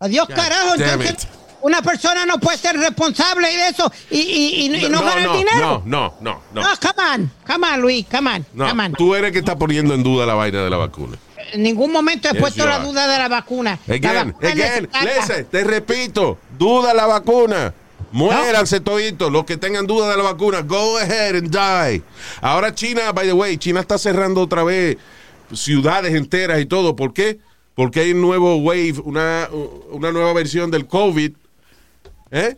[0.00, 0.74] Adiós, carajo.
[0.76, 1.28] Entonces,
[1.62, 5.36] una persona no puede ser responsable de eso y, y, y, y no, ganar no,
[5.36, 5.82] dinero.
[5.84, 6.62] no, no, no, no.
[6.62, 8.92] No, come on, come on, Luis, come on, No, come on.
[8.92, 11.16] tú eres que está poniendo en duda la vaina de la vacuna.
[11.52, 13.78] En ningún momento he Yes, puesto la duda de la vacuna.
[13.86, 17.72] La Again, vacuna again, necesita- listen, te repito, duda la vacuna.
[18.12, 22.02] Muéranse toditos, los que tengan duda de la vacuna, go ahead and die.
[22.40, 24.96] Ahora China, by the way, China está cerrando otra vez
[25.52, 26.96] ciudades enteras y todo.
[26.96, 27.38] ¿Por qué?
[27.74, 29.48] Porque hay un nuevo wave, una,
[29.90, 31.32] una nueva versión del COVID,
[32.30, 32.56] ¿eh?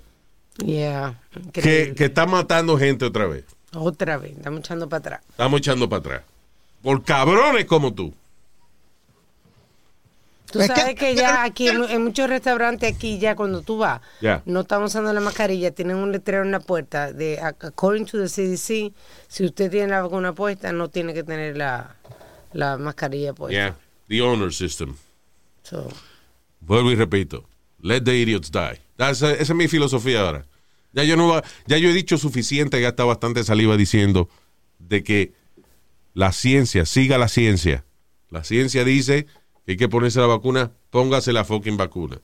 [0.64, 1.20] Yeah.
[1.52, 3.44] Que, que está matando gente otra vez.
[3.74, 5.20] Otra vez, estamos echando para atrás.
[5.28, 6.22] Estamos echando para atrás.
[6.82, 8.14] Por cabrones como tú.
[10.50, 14.00] Tú que- sabes que, ya aquí en, muchos restaurantes aquí ya cuando tú vas,
[14.46, 18.28] no están usando la mascarilla, tienen un letrero en la puerta de according to the
[18.28, 18.94] CDC,
[19.28, 21.96] si usted tiene la vacuna puesta no tiene que tener la,
[22.52, 23.52] la mascarilla puesta.
[23.52, 23.76] Yeah,
[24.08, 24.96] the honor system.
[25.64, 25.88] So,
[26.60, 27.44] Vuelvo y repito.
[27.80, 28.80] Let the idiots die.
[28.98, 30.44] Esa, esa es mi filosofía ahora.
[30.92, 34.28] Ya yo no va- ya yo he dicho suficiente, ya está bastante saliva diciendo
[34.78, 35.32] de que
[36.14, 37.84] la ciencia, siga la ciencia.
[38.30, 39.26] La ciencia dice
[39.72, 42.18] hay que ponerse la vacuna, póngase la fucking vacuna.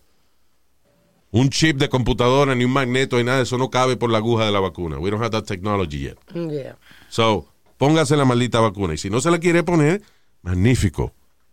[1.31, 4.47] Un chip de computadora, ni un magneto, ni nada eso no cabe por la aguja
[4.47, 4.99] de la vacuna.
[4.99, 6.19] We don't have that technology yet.
[6.33, 6.77] yeah.
[7.09, 8.95] So, póngase la maldita vacuna.
[8.95, 10.01] Y si no se la quiere poner,
[10.43, 11.13] magnífico.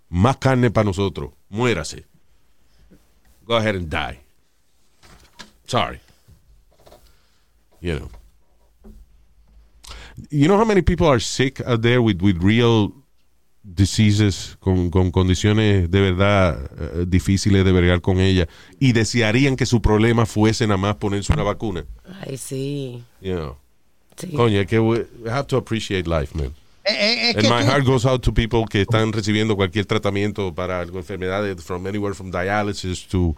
[0.10, 1.32] Más carne para nosotros.
[1.50, 2.06] Muérase.
[3.46, 4.20] Go ahead and die.
[5.66, 6.00] Sorry.
[7.82, 8.10] You know.
[10.30, 12.94] You know how many people are sick out there with, with real
[13.64, 18.48] diseases, con, con condiciones de verdad eh, difíciles de bregar con ellas,
[18.80, 21.86] y desearían que su problema fuese nada más ponerse una vacuna.
[22.26, 23.04] Ay, sí.
[23.22, 23.58] You know.
[24.18, 24.28] sí.
[24.36, 26.54] Coño, que we have to appreciate life, man.
[26.84, 29.56] Eh, eh, es And que my tú- heart goes out to people que están recibiendo
[29.56, 33.36] cualquier tratamiento para enfermedades, from anywhere from dialysis to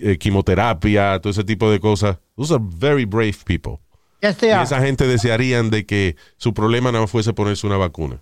[0.00, 2.18] eh, quimioterapia, todo ese tipo de cosas.
[2.36, 3.80] Those are very brave people.
[4.22, 4.62] Yes, they Y are.
[4.62, 8.20] esa gente desearían de que su problema no fuese ponerse una vacuna.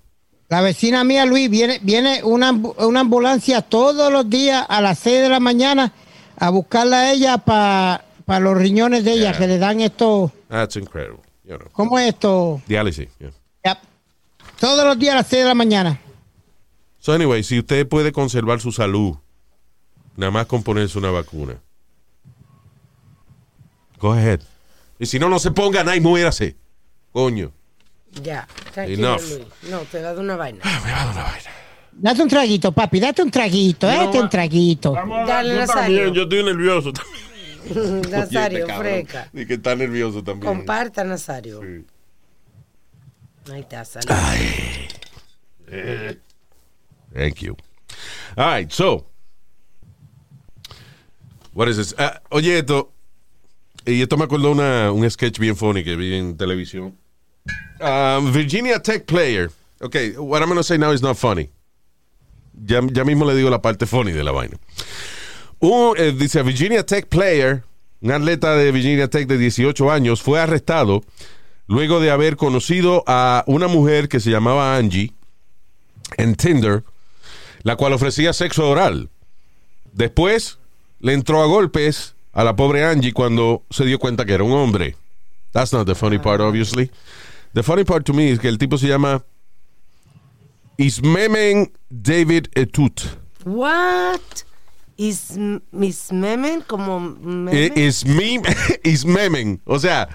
[0.52, 5.22] La vecina mía, Luis, viene, viene una, una ambulancia todos los días a las 6
[5.22, 5.94] de la mañana
[6.36, 8.04] a buscarla a ella para
[8.38, 9.38] los riñones de ella, Yeah.
[9.38, 11.20] que le dan esto, That's incredible.
[11.44, 11.68] You know.
[11.72, 12.60] ¿cómo es esto?
[12.66, 13.08] Diálisis.
[13.18, 13.30] yeah.
[13.64, 13.78] Yep.
[14.60, 15.98] Todos los días a las 6 de la mañana.
[16.98, 19.16] So anyway, si usted puede conservar su salud,
[20.18, 21.62] nada más con ponerse una vacuna.
[23.98, 24.40] Go ahead.
[24.98, 26.56] Y si no, no se ponga nada y muérase.
[27.10, 27.52] Coño.
[28.22, 28.46] Ya.
[28.72, 29.22] Tranquilo, Enough.
[29.22, 29.70] Luis.
[29.70, 30.58] No, te da de una vaina.
[30.64, 31.50] Me va a dar una vaina.
[31.92, 34.92] Date un traguito, papi, date un traguito, date un traguito.
[34.92, 35.82] Vamos a Dale, yo Nazario.
[35.82, 38.10] también, yo estoy nervioso también.
[38.10, 39.30] Nazario, este freca.
[39.32, 40.52] Y que está nervioso también.
[40.54, 41.60] Comparta, Nazario.
[41.60, 41.84] Sí.
[43.52, 44.08] Ahí está, salud.
[47.14, 47.56] Thank you.
[48.36, 49.06] All right, so.
[51.52, 51.94] What is this?
[51.98, 52.92] Ah, oye, esto.
[53.84, 56.96] Y esto me acordó una, un sketch bien funny que vi en televisión.
[57.80, 59.50] Um, Virginia Tech player.
[59.80, 61.50] Okay, what I'm going to say now is not funny.
[62.54, 64.56] Ya, ya mismo le digo la parte funny de la vaina.
[65.60, 67.64] Un, eh, dice Virginia Tech player,
[68.00, 71.02] un atleta de Virginia Tech de 18 años, fue arrestado
[71.66, 75.12] luego de haber conocido a una mujer que se llamaba Angie
[76.18, 76.84] en Tinder,
[77.62, 79.08] la cual ofrecía sexo oral.
[79.92, 80.58] Después
[81.00, 84.52] le entró a golpes a la pobre Angie cuando se dio cuenta que era un
[84.52, 84.96] hombre.
[85.52, 86.90] That's not the funny part, obviously.
[87.54, 89.24] The funny part to me es que el tipo se llama
[90.78, 93.02] Ismemen David Etut.
[93.44, 94.20] What?
[94.96, 95.36] Is
[95.70, 97.54] Miss Memen como Memen?
[97.54, 98.42] Eh, Ismim-
[98.84, 99.60] Ismemen.
[99.66, 100.08] O sea,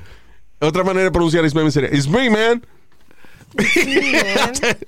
[0.60, 2.65] otra manera de pronunciar Ismemen sería Ismemen.
[3.76, 4.78] Memen.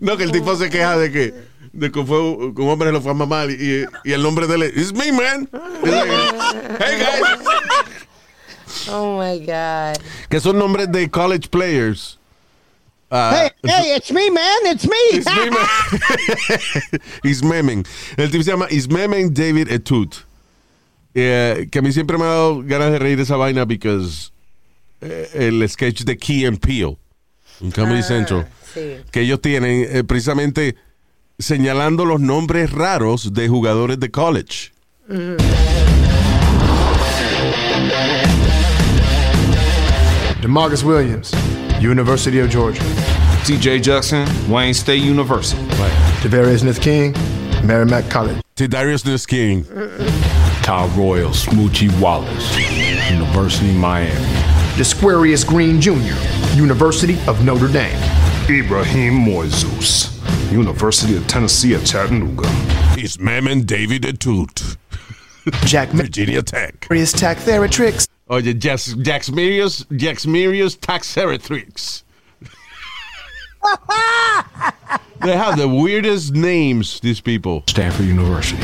[0.00, 1.34] No, que el tipo se queja de que,
[1.72, 4.62] de que fue un hombre lo fue a mamar y, y el nombre de él
[4.64, 5.48] es It's me, man.
[5.82, 7.38] hey, guys.
[8.88, 9.98] Oh my God.
[10.28, 12.18] Que son nombres de college players.
[13.10, 14.96] Ah, Hey, hey, it's me, man, it's me.
[15.12, 17.00] It's me, man.
[17.24, 17.84] Ismemen.
[18.16, 20.14] El tipo se llama Ismemen David Etut.
[21.14, 24.30] Eh, que a mí siempre me ha dado ganas de reír de esa vaina because
[25.00, 26.96] eh, el sketch de Key and Peele
[27.60, 28.46] en Comedy Central.
[28.72, 28.98] Sí.
[29.10, 30.76] que ellos tienen eh, precisamente
[31.40, 34.70] señalando los nombres raros de jugadores de college.
[40.50, 41.32] Demarcus Williams,
[41.80, 42.82] University of Georgia.
[43.44, 45.62] TJ Jackson, Wayne State University.
[46.22, 47.12] Tavarius Smith King,
[47.64, 48.42] Merrimack College.
[48.56, 48.66] T.
[48.66, 49.62] Darius This King.
[50.64, 52.58] Ty Royal, Smoochie Wallace,
[53.12, 54.10] University of Miami.
[54.74, 56.18] Desquarius Green Jr.,
[56.56, 57.94] University of Notre Dame.
[58.50, 60.10] Ibrahim Moises,
[60.50, 62.48] University of Tennessee at Chattanooga.
[62.98, 64.78] It's Mammon David Atut.
[65.64, 66.88] Jack Virginia Tech.
[66.90, 68.08] Marius Taxtheratrix.
[68.30, 72.04] Oh, Oye, Jax, Jaxmirius, Jaxmirius Taxeratrix.
[75.24, 77.64] they have the weirdest names, these people.
[77.68, 78.62] Stanford University.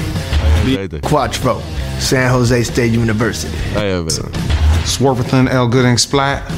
[1.03, 1.61] Quattro,
[1.99, 3.57] San Jose State University.
[4.85, 5.67] Swartherton L.
[5.69, 6.49] Gooding Splat,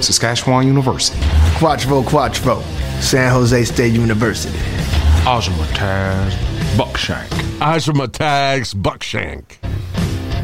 [0.00, 1.18] Saskatchewan University.
[1.56, 2.62] Quattro Quattro,
[3.00, 4.56] San Jose State University.
[5.26, 6.30] Ozamataz,
[6.76, 7.26] Buckshank,
[7.58, 9.56] Ashmatags Buckshank.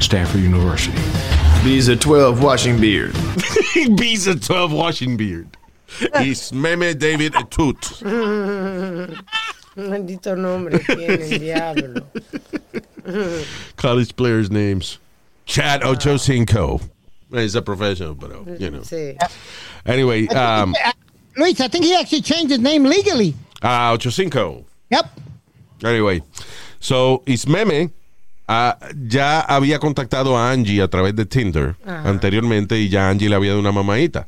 [0.02, 1.51] Stanford University.
[1.62, 3.14] Visa 12 Washing Beard.
[3.96, 5.48] Bees a 12 washing beard.
[6.14, 7.76] It's Meme David Atut.
[9.76, 12.06] Maldito nombre tiene el diablo.
[13.76, 14.98] College players' names.
[15.46, 16.80] Chad Ochocinco.
[17.30, 18.80] He's a professional, but, uh, you know.
[18.80, 19.16] Sí.
[19.86, 20.74] Anyway, um,
[21.36, 23.34] Luis, I think he actually changed his name legally.
[23.62, 24.64] uh, Ochocinco.
[24.90, 25.06] Yep.
[25.84, 26.22] Anyway,
[26.80, 27.90] so Ismeme
[28.48, 33.36] ah, ya había contactado a Angie a través de Tinder anteriormente y ya Angie le
[33.36, 34.26] había dado una mamadita.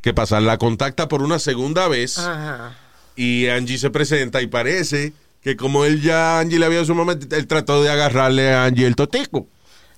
[0.00, 0.40] ¿Qué pasa?
[0.40, 2.76] La contacta por una segunda vez Ajá.
[3.16, 6.94] y Angie se presenta y parece que como él ya Angie le había dado su
[6.94, 9.46] mamá, él trató de agarrarle a Angie el totico.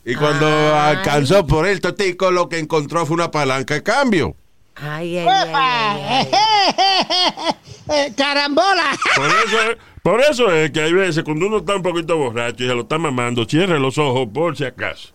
[0.05, 0.97] Y cuando Ay.
[0.97, 4.37] alcanzó por el totico, lo que encontró fue una palanca de cambio.
[4.77, 7.55] Ay, ay, ay, ay, ay.
[7.89, 8.99] Eh, Carambola.
[9.15, 12.69] Por eso, por eso es que hay veces cuando uno está un poquito borracho y
[12.69, 15.09] se lo está mamando, cierre los ojos por si acaso.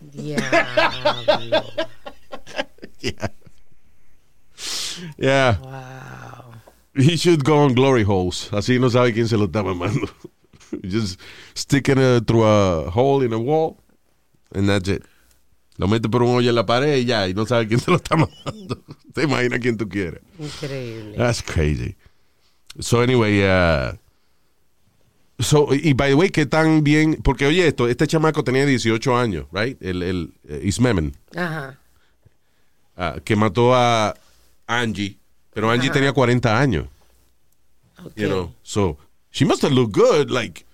[0.00, 1.62] Diablo.
[5.16, 5.58] Yeah.
[5.62, 6.54] Wow.
[6.96, 8.48] He should go on glory holes.
[8.50, 10.08] Así no sabe quién se lo está mamando.
[10.82, 11.20] Just
[11.54, 13.78] stick it through a hole in a wall
[14.52, 15.04] and that's it.
[15.78, 17.88] Lo mete por un hoyo en la pared y ya, y no sabe quién se
[17.88, 18.82] lo está mamando.
[19.14, 20.22] Te imaginas quién tú quieres.
[20.40, 21.16] Increíble.
[21.16, 21.94] That's crazy.
[22.80, 23.92] So anyway, uh,
[25.38, 29.16] so, y by the way, que tan bien, porque oye esto, este chamaco tenía 18
[29.16, 29.80] años, right?
[29.82, 31.78] El, el eh, Ismemen, Ajá.
[32.96, 34.14] ah, que mató a
[34.66, 35.16] Angie,
[35.52, 36.86] pero Angie tenía 40 años.
[38.04, 38.12] Ok.
[38.16, 38.52] you know.
[38.62, 38.96] So
[39.30, 40.64] she must have looked good, like,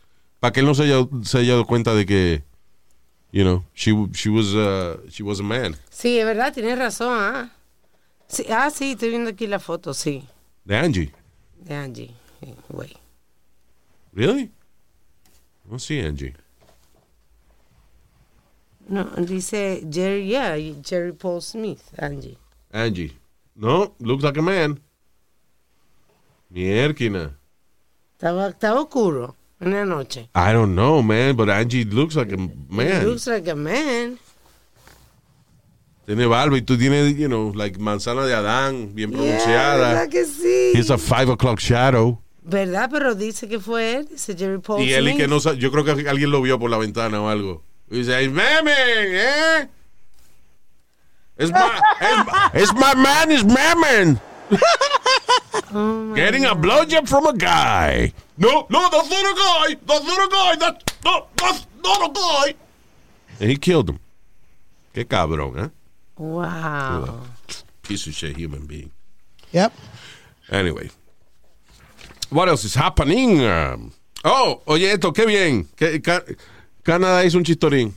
[0.40, 2.42] para que él no se haya, se haya dado cuenta de que,
[3.32, 5.76] you know, she she was uh, she was a man.
[5.90, 7.16] Sí, es verdad, tienes razón.
[7.18, 7.52] ¿ah?
[8.26, 10.24] Sí, ah, sí, estoy viendo aquí la foto, sí,
[10.64, 11.12] De Angie,
[11.56, 12.14] de Angie.
[12.40, 12.96] Sí, Güey.
[14.12, 14.50] Really?
[15.68, 16.34] No sí, Angie.
[18.88, 22.36] No, dice Jerry, yeah, Jerry Paul Smith, Angie.
[22.72, 23.12] Angie.
[23.54, 24.80] No, looks like a man.
[26.52, 27.36] Mierquina.
[28.18, 30.28] Estaba, estaba oscuro en la noche.
[30.34, 33.06] I don't know, man, but Angie looks like a man.
[33.06, 34.18] Looks like a man.
[36.06, 39.88] Tiene barba y tú tienes, you know, like manzana de Adán, bien Yeah, pronunciada.
[39.94, 40.72] ¿Verdad que sí?
[40.74, 42.20] He's a five o'clock shadow.
[42.42, 42.88] ¿Verdad?
[42.90, 45.70] Pero dice que fue él, dice Jerry Paul Y él y que no sa- yo
[45.70, 47.62] creo que alguien lo vio por la ventana o algo.
[47.90, 49.68] Y dice, "Hey, meme, eh?
[51.38, 51.50] It's
[52.74, 54.20] my, man, is mammon.
[55.72, 58.12] Oh, Getting a blowjob from a guy.
[58.36, 59.76] No, no, that's not a guy.
[59.86, 60.56] That's not a guy.
[60.56, 62.54] That's, no, that's not a guy.
[63.40, 63.98] And he killed him.
[64.94, 65.70] Qué cabrón, ¿eh?
[66.16, 67.20] Wow.
[67.82, 68.90] Piece of shit human being.
[69.52, 69.72] Yep.
[70.50, 70.90] Anyway.
[72.30, 73.40] What else is happening?
[74.24, 75.66] Oh, oye esto, qué bien.
[76.02, 76.24] Ca-
[76.82, 77.92] Canadá hizo un chistorín.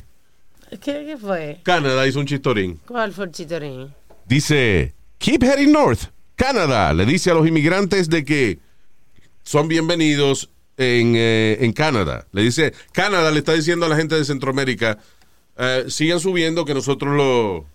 [0.69, 1.60] ¿Qué, ¿Qué fue?
[1.63, 2.80] Canadá hizo un chistorín.
[2.88, 3.93] ¿Cuál fue el chitorín?
[4.26, 6.06] Dice, keep heading north.
[6.36, 8.60] Canadá le dice a los inmigrantes de que
[9.43, 12.26] son bienvenidos en, eh, en Canadá.
[12.32, 14.98] Le dice, Canadá le está diciendo a la gente de Centroamérica,
[15.58, 17.65] eh, sigan subiendo que nosotros lo,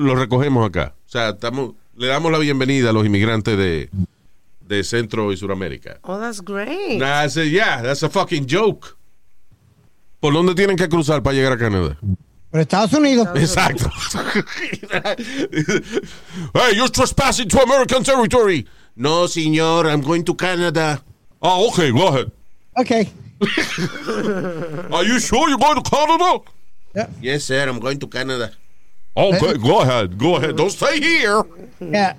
[0.00, 0.94] lo recogemos acá.
[1.06, 3.90] O sea, estamos, le damos la bienvenida a los inmigrantes de,
[4.66, 5.98] de Centro y Suramérica.
[6.04, 6.98] Oh, that's great.
[6.98, 8.96] Nah, I said, yeah, that's a fucking joke.
[10.20, 11.96] ¿Por dónde tienen que cruzar para llegar a Canadá?
[12.50, 13.28] Por Estados Unidos.
[13.34, 13.90] Exacto.
[16.54, 18.66] hey, you're trespassing to American territory.
[18.94, 21.02] No, señor, I'm going to Canada.
[21.40, 22.30] Oh, okay, go ahead.
[22.78, 23.10] Okay.
[24.92, 26.38] Are you sure you're going to Canada?
[26.94, 27.06] Yeah.
[27.20, 28.52] Yes, sir, I'm going to Canada.
[29.16, 30.56] Okay, go ahead, go ahead.
[30.56, 31.42] Don't stay here.
[31.80, 32.14] Yeah.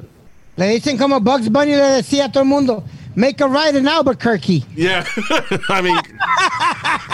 [0.56, 2.84] Le dicen como Bugs Bunny le decía a todo el mundo,
[3.16, 4.64] make a right in Albuquerque.
[4.76, 5.04] Yeah,
[5.70, 5.98] I mean,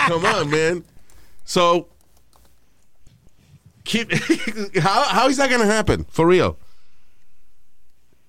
[0.07, 0.83] come on, man.
[1.45, 1.87] So,
[3.85, 4.11] Keep-
[4.81, 6.05] how, how is that going to happen?
[6.09, 6.57] For real.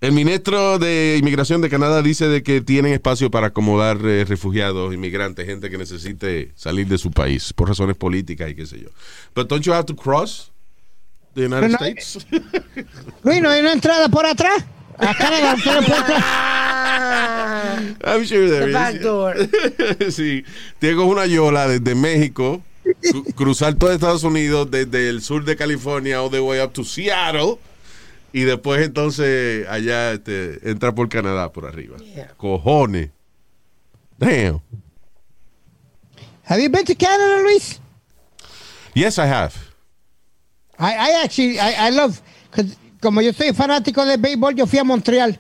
[0.00, 4.94] El ministro de Inmigración de Canadá dice de que tienen espacio para acomodar eh, refugiados,
[4.94, 8.88] inmigrantes, gente que necesite salir de su país por razones políticas y qué sé yo.
[9.34, 10.50] But don't you have to cross
[11.34, 12.26] the United Pero no- States?
[13.24, 14.64] Luis, ¿no hay una entrada por atrás?
[18.04, 18.72] I'm sure there the is.
[18.74, 19.34] back door.
[20.10, 20.44] sí,
[20.78, 26.20] tengo una yola desde México, cru- cruzar todo Estados Unidos, desde el sur de California
[26.22, 27.58] all the way up to Seattle,
[28.32, 31.96] y después entonces allá este, entra por Canadá por arriba.
[31.98, 32.32] Yeah.
[32.36, 33.10] Cojones.
[34.18, 34.60] Damn.
[36.44, 37.80] Have you been to Canada, Luis?
[38.94, 39.54] Yes, I have.
[40.78, 42.20] I, I actually, I, I love,
[42.50, 45.38] 'cause como yo soy fanático de béisbol, yo fui a Montreal.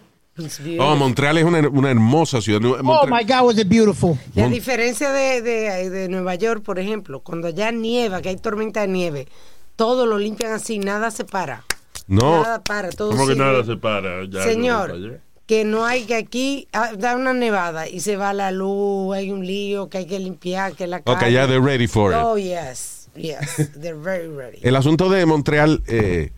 [0.78, 0.96] Oh.
[0.96, 2.60] Montreal es una, una hermosa ciudad.
[2.64, 4.16] Oh my God, was it beautiful.
[4.34, 8.36] Y a diferencia de, de, de Nueva York, por ejemplo, cuando ya nieva, que hay
[8.36, 9.28] tormenta de nieve,
[9.76, 11.64] todo lo limpian así, nada se para.
[12.06, 14.24] no, Nada para, todo Como que nada se para.
[14.30, 15.20] Ya, Señor, no allá.
[15.46, 19.30] que no hay que aquí ah, da una nevada y se va la luz, hay
[19.32, 22.18] un lío que hay que limpiar, que la ok, calle- ya they're ready for it.
[22.18, 24.58] Oh, yes, yes, they're very ready.
[24.62, 26.32] El asunto de Montreal, eh,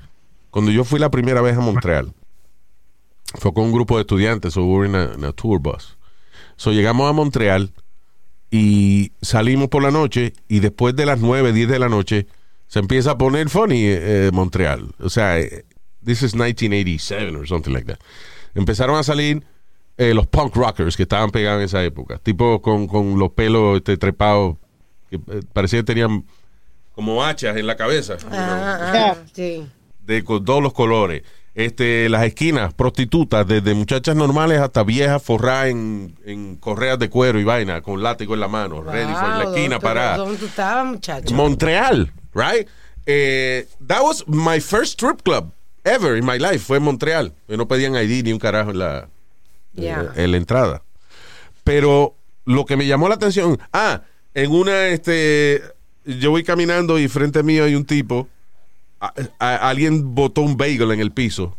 [0.53, 2.13] cuando yo fui la primera vez a Montreal,
[3.41, 5.97] fue con un grupo de estudiantes, so we were in a, in a tour bus.
[6.57, 7.73] So llegamos a Montreal
[8.51, 12.27] y salimos por la noche y después de las 9, 10 de la noche
[12.69, 14.95] se empieza a poner funny eh, Montreal.
[15.01, 15.65] O sea, eh,
[16.05, 17.99] this is 1987 or something like that.
[18.55, 19.43] Empezaron a salir
[19.97, 23.79] eh, los punk rockers que estaban pegados en esa época, tipo con, con los pelos
[23.79, 24.57] este, trepados
[25.09, 26.25] que eh, parecía que tenían
[26.95, 28.19] como hachas en la cabeza.
[28.19, 29.67] you know, Ah, ah, sí.
[30.05, 31.23] De todos los colores.
[31.55, 37.39] Este, las esquinas, prostitutas, desde muchachas normales hasta viejas forradas en, en correas de cuero
[37.39, 40.47] y vaina, con látigo en la mano, ready for la esquina ¿dónde- para ¿Dónde tú
[40.47, 41.35] estabas, muchacho?
[41.35, 42.67] Montreal, right?
[43.05, 45.53] Eh, that was my first strip club
[45.85, 47.35] ever in my life, fue en Montreal.
[47.49, 49.09] No pedían ID ni un carajo en la,
[49.75, 50.13] Yeah.
[50.17, 50.83] eh, en la entrada.
[51.65, 54.03] Pero lo que me llamó la atención, ah,
[54.35, 55.63] en una, este,
[56.07, 58.29] yo voy caminando y frente mío hay un tipo,
[59.07, 61.57] a- a- alguien botó un bagel en el piso,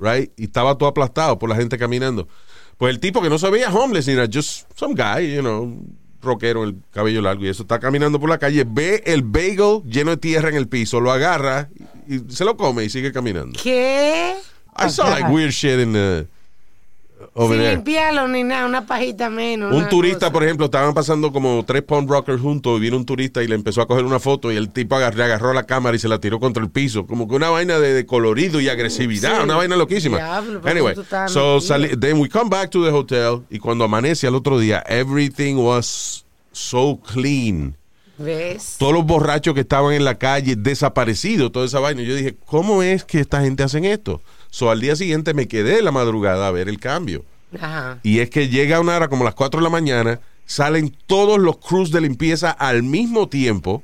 [0.00, 0.30] right?
[0.36, 2.28] Y estaba todo aplastado por la gente caminando.
[2.78, 5.72] Pues el tipo que no se veía homeless, nada, just some guy, you know,
[6.20, 10.10] rockero, el cabello largo y eso, está caminando por la calle, ve el bagel lleno
[10.12, 11.68] de tierra en el piso, lo agarra
[12.08, 13.58] y, y se lo come y sigue caminando.
[13.62, 14.34] ¿Qué?
[14.76, 16.26] I saw like weird shit in the,
[17.34, 17.74] over Sin there.
[17.76, 19.74] limpiarlo ni nada, una pajita menos.
[19.74, 20.32] Un turista, cosa.
[20.32, 23.54] por ejemplo, estaban pasando como tres punk rockers juntos y vino un turista y le
[23.54, 26.08] empezó a coger una foto y el tipo agar- le agarró la cámara y se
[26.08, 27.06] la tiró contra el piso.
[27.06, 29.44] Como que una vaina de, de colorido y agresividad, Sí.
[29.44, 30.18] una vaina loquísima.
[30.18, 30.94] Diablo, anyway,
[31.28, 34.82] so sali- then we come back to the hotel y cuando amanece al otro día,
[34.86, 37.76] everything was so clean.
[38.18, 38.76] ¿Ves?
[38.78, 42.02] Todos los borrachos que estaban en la calle desaparecidos, toda esa vaina.
[42.02, 44.20] Y yo dije, ¿cómo es que esta gente hacen esto?
[44.52, 47.24] So al día siguiente me quedé en la madrugada a ver el cambio.
[47.58, 47.98] Ajá.
[48.02, 51.56] Y es que llega una hora como las 4 de la mañana, salen todos los
[51.56, 53.82] crews de limpieza al mismo tiempo,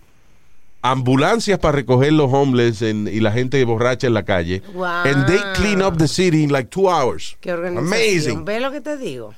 [0.82, 4.62] ambulancias para recoger los homeless en- y la gente borracha en la calle.
[4.74, 4.84] Wow.
[4.84, 7.38] And they clean up the city in like two hours.
[7.40, 7.50] Qué.
[7.52, 8.44] Amazing.
[8.44, 9.34] ¿Ves lo que te digo?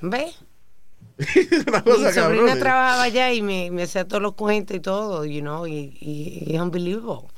[0.02, 5.40] Una Mi sobrina trabajaba allá y me, me hacía todos los cuentos y todo, you
[5.40, 7.28] know, y, y, y es unbelievable.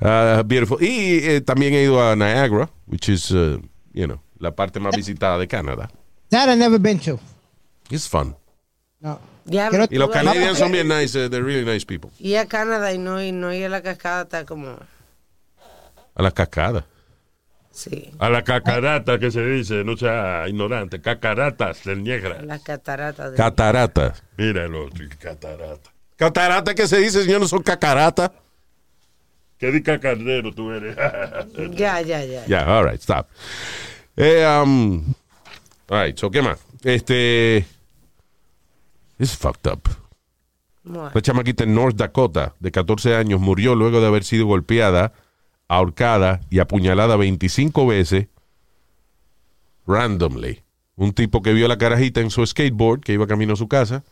[0.00, 0.78] Ah, beautiful.
[0.82, 3.60] Y eh, también he ido a Niagara, which is, uh,
[3.92, 5.90] you know, la parte más visitada de Canadá.
[6.30, 7.18] That I never been to.
[7.90, 8.36] It's fun.
[9.00, 9.20] No.
[9.46, 12.10] Ya Y los canadienses son bien nice, uh, they're really nice people.
[12.18, 14.76] Y a Canadá y no, y no ir a la cascada está como,
[16.14, 16.84] A las cascadas.
[17.72, 22.42] sí, A la cacarata que se dice, no sea ignorante, cacaratas del Niagara.
[22.42, 23.32] las cataratas.
[23.32, 23.36] De...
[23.36, 24.22] Cataratas.
[24.36, 25.90] Mira el otro, catarata.
[26.16, 27.40] ¿Catarata qué se dice, señor?
[27.40, 28.30] ¿No son cacaratas?
[29.60, 30.96] ¿Qué di cacardero tú eres?
[31.76, 32.46] ya, ya, ya.
[32.46, 33.28] Ya, all right, stop.
[34.16, 35.04] Eh, um,
[35.90, 36.58] all right, so, ¿qué más?
[36.82, 37.66] Este.
[39.18, 39.82] It's fucked up.
[40.82, 45.12] La chamaquita en North Dakota, de 14 años, murió luego de haber sido golpeada,
[45.68, 48.28] ahorcada y apuñalada 25 veces
[49.86, 50.62] randomly.
[50.96, 53.68] Un tipo que vio a la carajita en su skateboard, que iba camino a su
[53.68, 54.04] casa,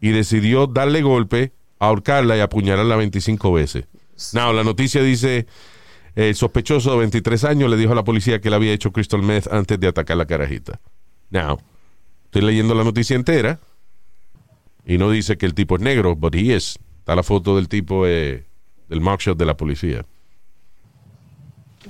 [0.00, 3.86] y decidió darle golpe, ahorcarla y apuñalarla 25 veces.
[4.32, 5.46] Now, la noticia dice,
[6.14, 9.22] el sospechoso de 23 años le dijo a la policía que él había hecho crystal
[9.22, 10.80] meth antes de atacar a la carajita.
[11.30, 11.58] Now,
[12.26, 13.58] estoy leyendo la noticia entera
[14.86, 16.78] y no dice que el tipo es negro, but he is.
[16.98, 18.44] Está la foto del tipo eh,
[18.88, 20.04] del mugshot de la policía.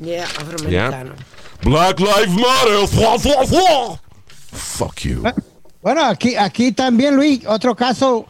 [0.01, 1.14] yeah, afroamericano.
[1.62, 2.89] Black Lives Matter.
[2.89, 4.01] Fua, fua, fua.
[4.53, 5.22] Fuck you.
[5.83, 8.27] Bueno, aquí, aquí también, Luis, otro caso.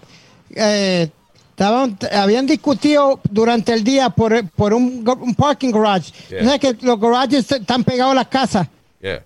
[0.50, 1.08] eh,
[1.54, 6.12] estaban, habían discutido durante el día por, por un, un parking garage.
[6.28, 6.44] Yeah.
[6.44, 8.68] Sea que los garages están pegados a las casas.
[9.00, 9.24] Yeah.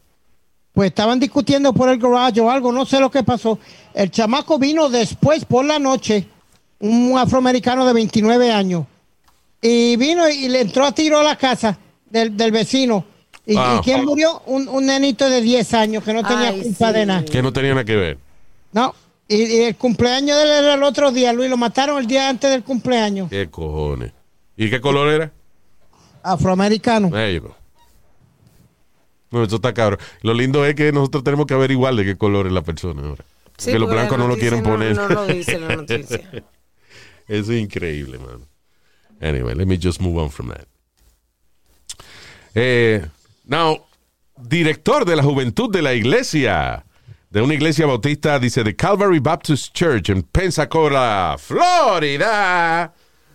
[0.73, 3.59] Pues estaban discutiendo por el garage o algo, no sé lo que pasó.
[3.95, 6.29] El chamaco vino después por la noche,
[6.81, 8.85] un afroamericano de 29 años,
[9.61, 11.77] y vino y le entró a tiro a la casa
[12.09, 13.05] del, del vecino.
[13.47, 13.79] ¿Y, Wow.
[13.79, 14.43] y quién murió?
[14.45, 16.93] Un, un nenito de 10 años que no tenía Ay, culpa sí.
[16.99, 17.25] de nada.
[17.25, 18.19] Que no tenía nada que ver.
[18.73, 18.95] No.
[19.29, 21.51] Y, y el cumpleaños de él era el otro día, Luis.
[21.51, 23.29] Lo mataron el día antes del cumpleaños.
[23.29, 24.13] ¿Qué cojones?
[24.57, 25.33] ¿Y qué color era?
[26.23, 27.09] Afroamericano.
[27.31, 27.57] You go.
[29.31, 30.01] No, eso está cabrón.
[30.23, 33.25] Lo lindo es que nosotros tenemos que averiguar de qué color es la persona ahora.
[33.59, 34.97] Sí, porque los blancos no lo quieren no- poner.
[34.97, 36.21] no lo dice la noticia.
[37.29, 38.47] Eso es increíble, man.
[39.21, 40.67] Anyway, let me just move on from that.
[42.55, 43.05] Eh,
[43.45, 43.85] now,
[44.37, 46.85] director de la juventud de la iglesia,
[47.31, 52.93] de una iglesia bautista, dice, de Calvary Baptist Church en Pensacola, Florida.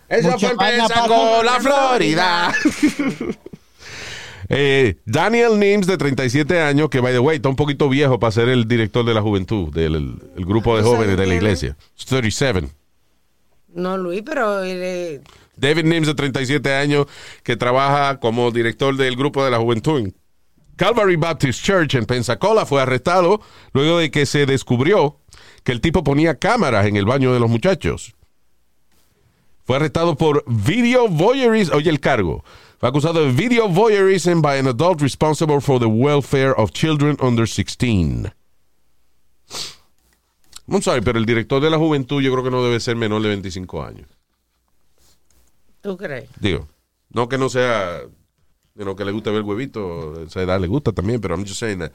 [0.08, 2.52] Eso Mucha fue en Pensacola, Florida.
[4.50, 8.30] Eh, Daniel Nims, de 37 años, que, by the way, está un poquito viejo para
[8.30, 11.34] ser el director de la juventud, del el- el grupo de ¿Cuántos jóvenes de la
[11.34, 11.76] iglesia.
[12.06, 12.68] 37.
[13.72, 15.20] No, Luis, pero es-
[15.56, 17.06] David Nims, de 37 años,
[17.42, 20.14] que trabaja como director del grupo de la juventud en
[20.76, 23.40] Calvary Baptist Church en Pensacola, fue arrestado
[23.72, 25.20] luego de que se descubrió
[25.62, 28.14] que el tipo ponía cámaras en el baño de los muchachos.
[29.64, 31.74] Fue arrestado por video voyeurism.
[31.74, 32.44] Oye, el cargo.
[32.78, 37.48] Fue acusado de video voyeurism by an adult responsible for the welfare of children under
[37.48, 38.30] 16.
[40.66, 43.22] I'm sorry, pero el director de la juventud yo creo que no debe ser menor
[43.22, 44.08] de 25 años.
[45.80, 46.28] ¿Tú crees?
[46.40, 46.68] Digo,
[47.10, 48.02] no que no sea,
[48.74, 51.78] you que le guste ver huevito, esa edad le gusta también, pero I'm just saying
[51.78, 51.92] that.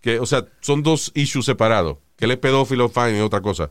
[0.00, 1.98] Que, o sea, son dos issues separados.
[2.16, 3.70] Que él es pedófilo, fine, es otra cosa.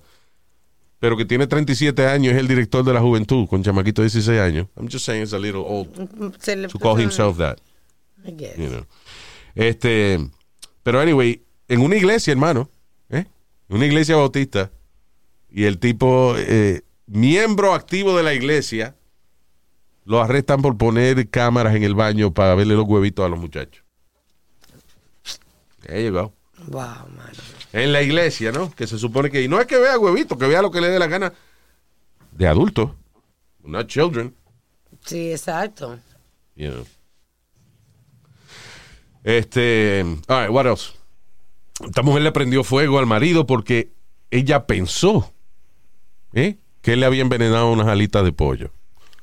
[1.00, 4.40] Pero que tiene 37 años, es el director de la juventud, con chamaquito de 16
[4.40, 4.68] años.
[4.76, 7.60] I'm just saying it's a little old to call himself that.
[8.26, 8.58] I guess.
[8.58, 8.86] you know.
[9.54, 10.20] Este,
[10.84, 12.70] pero anyway, en una iglesia, hermano,
[13.10, 13.26] ¿eh?
[13.70, 14.72] una iglesia bautista,
[15.50, 18.97] y el tipo, eh, miembro activo de la iglesia,
[20.08, 23.84] lo arrestan por poner cámaras en el baño para verle los huevitos a los muchachos.
[25.90, 26.34] You go.
[26.68, 27.34] Wow, man.
[27.74, 28.74] En la iglesia, ¿no?
[28.74, 30.88] Que se supone que, y no es que vea huevitos, que vea lo que le
[30.88, 31.34] dé la gana
[32.32, 32.92] de adultos,
[33.64, 34.34] not children.
[35.04, 36.00] Sí, exacto.
[36.56, 36.86] You know.
[39.26, 40.94] Este, all right, what else?
[41.84, 43.92] Esta mujer le prendió fuego al marido porque
[44.32, 45.34] ella pensó
[46.32, 46.58] ¿eh?
[46.82, 48.72] que él le había envenenado unas alitas de pollo.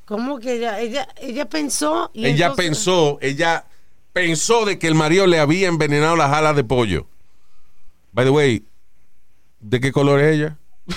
[0.05, 3.65] ¿Cómo que ella, ella, ella pensó y ella entonces- pensó, ella
[4.13, 7.07] pensó de que el marido le había envenenado las alas de pollo.
[8.13, 8.63] By the way,
[9.59, 10.57] ¿de qué color es ella?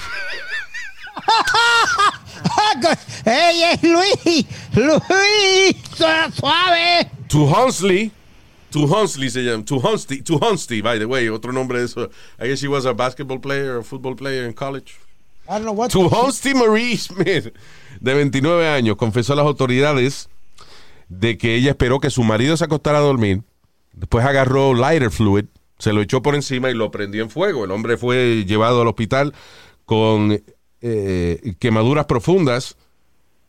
[3.25, 4.47] ¡Ey, es Luis!
[4.75, 5.77] ¡Luis!
[5.97, 7.11] Suave, ¡Suave!
[7.29, 8.13] To Hunsley.
[8.71, 9.65] To Hunsley se llama.
[9.65, 11.29] To Hunsley, to Hunsley, by the way.
[11.29, 12.09] Otro nombre de eso.
[12.39, 14.97] I guess she was a basketball player or football player in college.
[15.49, 17.55] I don't know what To Hunsley Marie Smith,
[18.01, 20.29] de 29 años, confesó a las autoridades
[21.09, 23.43] de que ella esperó que su marido se acostara a dormir.
[23.95, 25.47] Después agarró lighter fluid,
[25.79, 27.65] se lo echó por encima y lo prendió en fuego.
[27.65, 29.35] El hombre fue llevado al hospital
[29.87, 30.43] con
[30.83, 32.77] eh, quemaduras profundas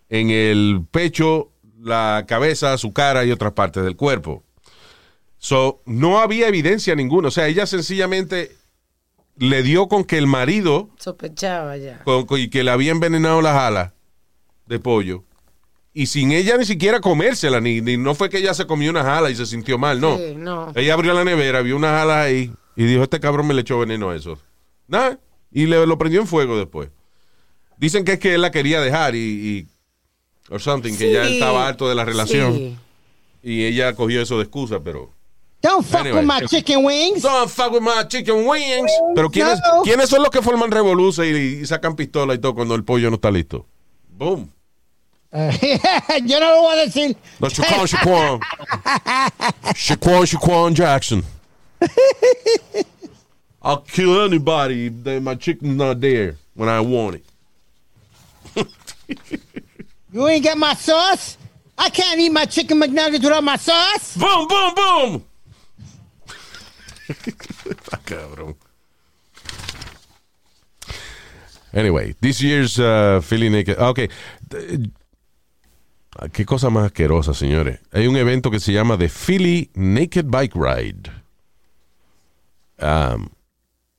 [0.10, 4.44] en el pecho, la cabeza, su cara y otras partes del cuerpo.
[5.38, 7.28] So, no había evidencia ninguna.
[7.28, 8.52] O sea, ella sencillamente
[9.40, 12.04] le dio con que el marido Sospechaba ya.
[12.04, 13.94] con- con- y que le había envenenado las alas
[14.68, 15.24] de pollo.
[15.94, 19.06] Y sin ella ni siquiera comérsela, ni, ni- no fue que ella se comió unas
[19.06, 20.18] alas y se sintió mal, no.
[20.18, 20.72] Sí, no.
[20.76, 23.80] Ella abrió la nevera, vio unas alas ahí y dijo, este cabrón me le echó
[23.80, 24.38] veneno a eso.
[24.88, 25.20] Nada,
[25.52, 26.90] y le, lo prendió en fuego después.
[27.78, 29.68] Dicen que es que él la quería dejar y...
[30.50, 32.56] or something, que ya estaba harto de la relación.
[32.56, 32.78] sí.
[33.42, 35.14] Y ella cogió eso de excusa, pero...
[35.62, 36.20] Don't fuck Anyway.
[36.20, 37.22] with my chicken wings.
[37.22, 38.92] Don't fuck with my chicken wings.
[39.16, 39.84] Pero ¿quiénes, No.
[39.84, 43.10] ¿quiénes son los que forman revolución y, y sacan pistola y todo cuando el pollo
[43.10, 43.66] no está listo?
[44.10, 44.50] Boom.
[45.32, 47.16] Yo no lo voy a decir.
[47.40, 48.40] No, Shaquan, Shaquan.
[49.76, 51.24] Shaquan, Shaquan Jackson.
[53.62, 57.26] I'll kill anybody if they- my chicken's not there when I want it.
[60.12, 61.38] You ain't got my sauce?
[61.78, 64.18] I can't eat my chicken McNuggets without my sauce.
[64.18, 65.26] Boom, boom, boom.
[67.92, 68.56] Ah, cabrón.
[71.74, 73.78] Anyway, this year's uh, Philly Naked.
[73.80, 74.00] ah, Ok.
[76.18, 77.80] Ah, Qué cosa más asquerosa, señores.
[77.92, 81.12] Hay un evento que se llama The Philly Naked Bike Ride.
[82.82, 83.30] Um,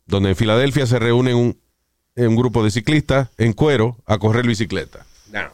[0.07, 1.61] donde en Filadelfia se reúnen un
[2.17, 5.07] un grupo de ciclistas en cuero a correr bicicleta.
[5.33, 5.51] Now,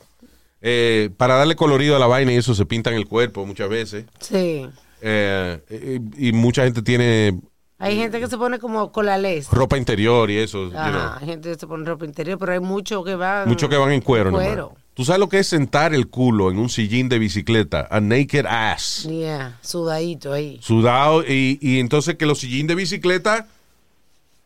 [0.62, 4.06] eh, para darle colorido a la vaina y eso se pintan el cuerpo muchas veces.
[4.20, 4.68] Sí.
[5.00, 7.38] Eh, y, y mucha gente tiene
[7.78, 9.48] Hay gente que se pone como con la les.
[9.50, 10.64] ropa interior y eso.
[10.64, 10.80] you know.
[10.80, 13.48] Ajá, hay gente que se pone ropa interior, pero hay muchos que van.
[13.48, 14.30] Muchos que van en cuero.
[14.32, 14.74] Cuero.
[14.94, 17.86] ¿Tú sabes lo que es sentar el culo en un sillín de bicicleta?
[17.90, 19.06] A naked ass.
[19.06, 20.58] Yeah, sudadito ahí.
[20.62, 21.22] Sudado.
[21.22, 23.46] Y, y entonces que los sillín de bicicleta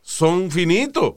[0.02, 1.14] son finitos.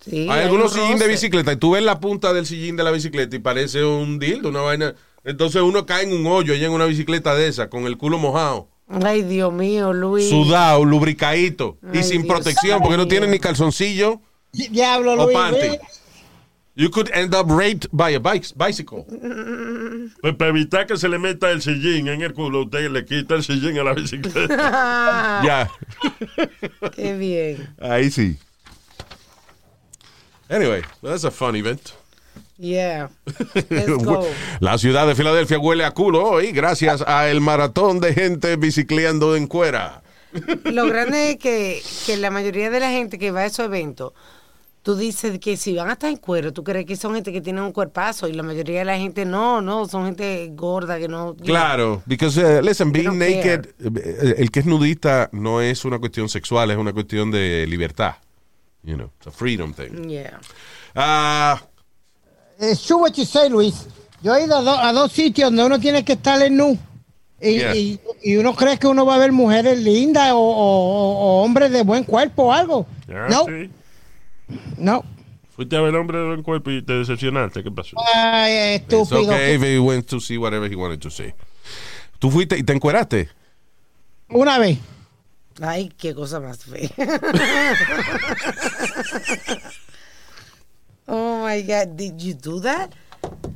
[0.00, 2.82] Sí, Hay algunos un sillín de bicicleta y tú ves la punta del sillín de
[2.82, 4.94] la bicicleta y parece un dildo, una vaina.
[5.22, 8.18] Entonces uno cae en un hoyo allá en una bicicleta de esa, con el culo
[8.18, 8.66] mojado,
[9.04, 10.28] Ay, Dios mío, Luis.
[10.28, 13.08] sudado, lubricadito y sin Dios protección porque no mío.
[13.08, 14.20] tiene ni calzoncillo
[14.52, 15.36] Diablo, o Luis.
[15.36, 15.60] panty.
[15.60, 15.80] ¿ves?
[16.74, 19.04] You could end up raped by a bike, bicycle.
[20.22, 23.34] Pues para evitar que se le meta el sillín en el culo, usted le quita
[23.34, 25.40] el sillín a la bicicleta.
[25.44, 25.70] Ya,
[26.96, 27.74] Qué bien.
[27.80, 28.38] ahí sí.
[30.48, 31.92] Anyway, that's a fun event.
[32.62, 33.08] Yeah.
[33.70, 34.24] Let's go.
[34.60, 39.34] La ciudad de Filadelfia huele a culo hoy gracias a el maratón de gente bicicleando
[39.34, 40.02] en cuera.
[40.64, 44.12] Lo grande es que, que la mayoría de la gente que va a esos eventos,
[44.84, 47.40] tú dices que si van a estar en cuero, tú crees que son gente que
[47.40, 51.08] tiene un cuerpazo y la mayoría de la gente no, no, son gente gorda que
[51.08, 51.34] no.
[51.34, 56.28] Claro, because uh, listen, being naked, eh, el que es nudista no es una cuestión
[56.28, 58.14] sexual, es una cuestión de libertad.
[58.84, 60.08] You know, it's a freedom thing.
[60.08, 60.40] Yeah.
[60.94, 61.60] Ah,
[62.62, 63.86] It's true what you say, Luis.
[64.22, 66.78] Yo he ido a, do- a dos sitios donde uno tiene que estar en nu.
[67.40, 67.74] Y, Yeah.
[67.74, 71.72] y- y uno cree que uno va a ver mujeres lindas o, o- o hombres
[71.72, 72.86] de buen cuerpo o algo.
[73.08, 73.68] Ya, no, sí.
[74.78, 75.04] no.
[75.56, 77.64] Fuiste a ver hombre de buen cuerpo y te decepcionaste.
[77.64, 77.96] ¿Qué pasó?
[78.14, 79.22] Ay, it's estúpido.
[79.32, 81.34] okay if he went to see whatever he wanted to see.
[82.20, 83.28] ¿Tú fuiste y te encueraste?
[84.28, 84.78] Una vez.
[85.60, 86.88] Ay, qué cosa más fea.
[91.12, 92.90] oh my God, did you do that?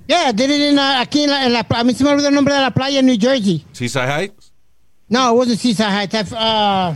[0.06, 2.28] Yeah, did it in, uh, aquí en la, en la A mí se me olvidó
[2.28, 3.64] el nombre de la playa en New Jersey.
[3.72, 4.52] Seaside Heights?
[5.08, 6.14] No, it wasn't Seaside Heights.
[6.14, 6.94] I've, Uh,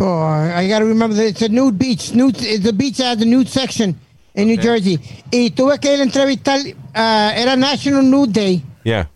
[0.00, 0.22] oh,
[0.56, 1.14] I gotta remember.
[1.16, 2.14] that It's a nude beach.
[2.14, 3.98] Nude, it's a beach that has a nude section
[4.34, 4.98] in New Jersey.
[5.30, 6.60] Y tuve que ir a entrevistar.
[6.60, 8.62] uh, era National Nude Day.
[8.84, 9.08] Yeah.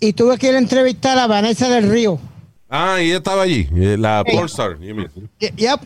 [0.00, 2.18] Y tuve que ir a entrevistar a Vanessa del Río.
[2.68, 4.32] Ah, y ella estaba allí, eh, la Sí.
[4.36, 4.78] pornstar.
[4.80, 5.10] you mean.
[5.40, 5.80] Y- Yep.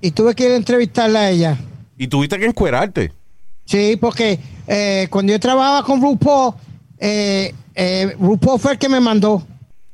[0.00, 1.58] Y tuve que ir a entrevistarla a ella.
[1.96, 3.12] Y tuviste que encuerarte.
[3.64, 6.54] Sí, porque eh, cuando yo trabajaba con RuPaul,
[6.98, 9.44] eh, eh, RuPaul fue el que me mandó a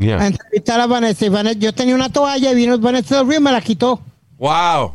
[0.03, 0.27] Yeah.
[0.27, 1.27] entrevistar a Vanessa.
[1.27, 4.01] Y Vanessa- Yo tenía una toalla y vino Vanessa del Río y me la quitó.
[4.39, 4.95] Wow.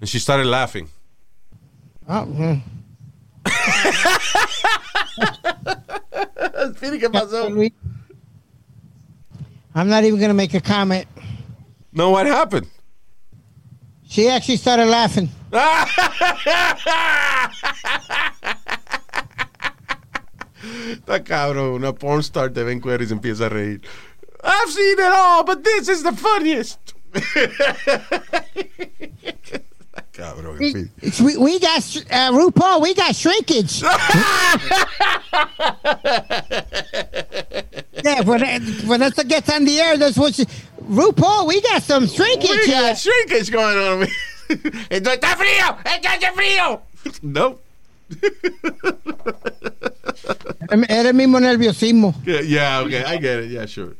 [0.00, 0.86] And she started laughing.
[2.06, 2.62] Ah, mm.
[7.00, 7.48] ¿Qué pasó?
[9.74, 11.06] I'm not even going to make a comment.
[11.92, 12.66] No, what happened?
[14.08, 15.28] She actually started laughing.
[20.92, 23.80] Está cabrón, una pornstar te ven cuero y se empieza a reír.
[24.44, 26.78] I've seen it all, but this is the funniest.
[30.12, 30.90] Cabrón, en We, fin.
[31.02, 33.82] it's- we, we got, uh, RuPaul, we got shrinkage.
[38.04, 38.40] yeah, when,
[38.86, 40.44] Vanessa gets on the air, that's what she,
[40.84, 44.06] RuPaul, we got some shrinkage We got shrinkage going on.
[44.90, 45.76] ¡Esto está frío!
[45.84, 46.82] ¡Esto hace frío!
[47.22, 47.58] no.
[50.88, 52.14] Era el mismo nerviosismo.
[52.24, 53.96] Yeah, yeah, okay, I get it, yeah, sure.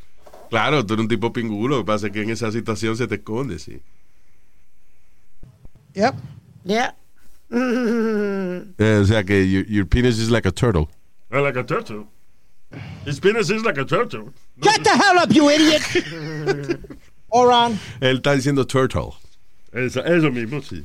[0.51, 3.07] Claro, tú eres un tipo pingulo, lo que pasa es que en esa situación se
[3.07, 3.81] te esconde, sí.
[5.95, 6.15] Yep.
[6.65, 6.95] Yeah.
[7.51, 10.89] Eh, o sea que your, your penis is like a turtle.
[11.31, 12.07] Ah, like a turtle.
[13.05, 14.33] His penis is like a turtle.
[14.63, 15.83] Shut the hell up, you idiot.
[17.33, 17.79] Moron.
[18.01, 19.17] Él está diciendo turtle.
[19.73, 20.85] Eso, eso mismo, sí.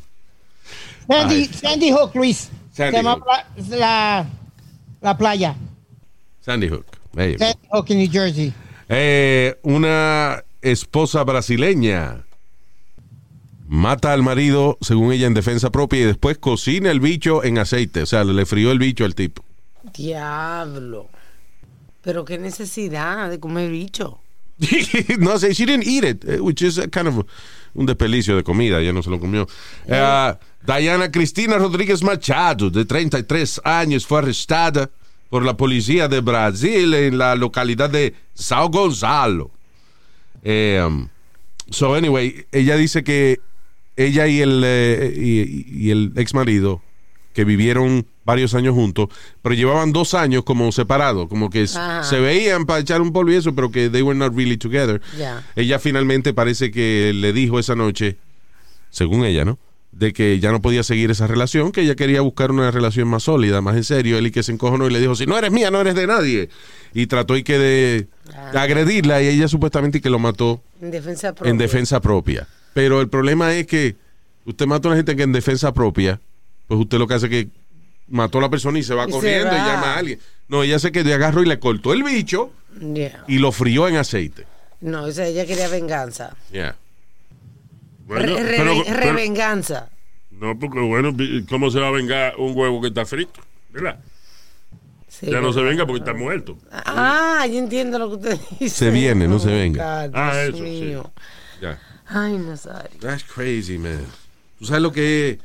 [1.07, 1.45] Sandy, Ay.
[1.45, 2.49] Sandy Hook, Luis.
[2.73, 3.67] Sandy Se llama Hook.
[3.69, 4.25] la,
[5.01, 5.55] la playa.
[6.41, 6.85] Sandy Hook.
[7.13, 8.53] Sandy Hook in New Jersey.
[8.89, 12.23] Eh, una esposa brasileña
[13.67, 18.01] mata al marido, según ella, en defensa propia y después cocina el bicho en aceite.
[18.03, 19.43] O sea, le frió el bicho al tipo.
[19.93, 21.09] Diablo.
[22.01, 24.19] Pero qué necesidad de comer bicho.
[25.19, 27.25] no sé, she didn't eat it, eh, which is a kind of
[27.75, 29.47] un despelicio de comida, ya no se lo comió.
[29.87, 30.33] Eh,
[30.65, 34.89] Diana Cristina Rodríguez Machado, de 33 años, fue arrestada
[35.29, 39.51] por la policía de Brasil en la localidad de Sao Gonzalo.
[40.43, 41.07] Eh, um,
[41.69, 43.39] so, anyway, ella dice que
[43.95, 46.81] ella y el, eh, y, y el ex marido,
[47.37, 49.09] que vivieron varios años juntos,
[49.43, 52.01] pero llevaban dos años como separados, como que Ajá.
[52.01, 54.99] se veían para echar un polvo y eso, pero que they were not really together.
[55.55, 58.17] Ella finalmente parece que le dijo esa noche,
[58.89, 59.59] según ella, ¿no?
[59.91, 63.23] de que ya no podía seguir esa relación, que ella quería buscar una relación más
[63.23, 64.17] sólida, más en serio.
[64.17, 66.07] Él y que se encojonó y le dijo, si no eres mía, no eres de
[66.07, 66.49] nadie.
[66.95, 68.07] Y trató y que de
[68.55, 71.51] agredirla y ella supuestamente que lo mató En defensa propia.
[71.51, 72.47] en defensa propia.
[72.73, 73.95] Pero el problema es que
[74.45, 76.19] usted mata a una gente que en defensa propia,
[76.67, 77.47] pues usted lo que hace es que
[78.09, 80.19] mató a la persona y se va Y se corriendo y llama a alguien.
[80.47, 83.23] No, ella se que de agarró y le cortó el bicho Yeah.
[83.27, 84.45] y lo frió en aceite.
[84.81, 86.35] No, o sea, ella quería venganza.
[86.51, 86.75] Yeah.
[88.05, 89.89] Bueno, Re- pero- re- pero- revenganza.
[90.31, 91.15] no, porque bueno,
[91.49, 93.41] ¿cómo se va a vengar un huevo que está frito?
[93.71, 93.99] ¿Verdad?
[95.07, 96.57] Sí, ya no se venga porque está muerto.
[96.71, 98.75] Ah, yo entiendo lo que usted dice.
[98.75, 100.07] Se viene, no se Oh, venga.
[100.07, 100.63] God, Ah, Dios eso, sí.
[100.63, 101.11] mío.
[101.61, 101.79] Ya.
[102.05, 102.99] Ay, Nazario.
[103.01, 104.05] That's crazy, man.
[104.59, 105.37] ¿Tú sabes lo que es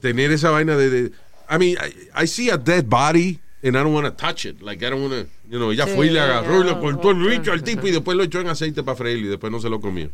[0.00, 0.90] tener esa vaina de...
[0.90, 1.12] de-
[1.48, 4.60] I mean, I, I see a dead body and I don't want to touch it.
[4.62, 5.26] Like, I don't want to...
[5.48, 7.52] You know, ella Sí, fue y le agarró y le no, cortó el no, bicho
[7.52, 9.80] al tipo y después lo echó en aceite para freírlo y después no se lo
[9.80, 10.10] comió.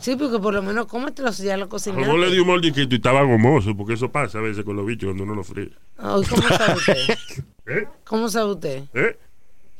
[0.00, 2.06] Sí, porque por lo menos cómetelo si ya lo cocinaste.
[2.06, 4.86] Como le dio un mordisquito y estaba gomoso, porque eso pasa a veces con los
[4.86, 5.70] bichos cuando uno los fríe.
[5.98, 7.16] Ay, ¿Cómo sabe usted?
[7.66, 7.86] ¿Eh?
[8.04, 8.82] ¿Cómo sabe usted?
[8.94, 9.18] ¿Eh?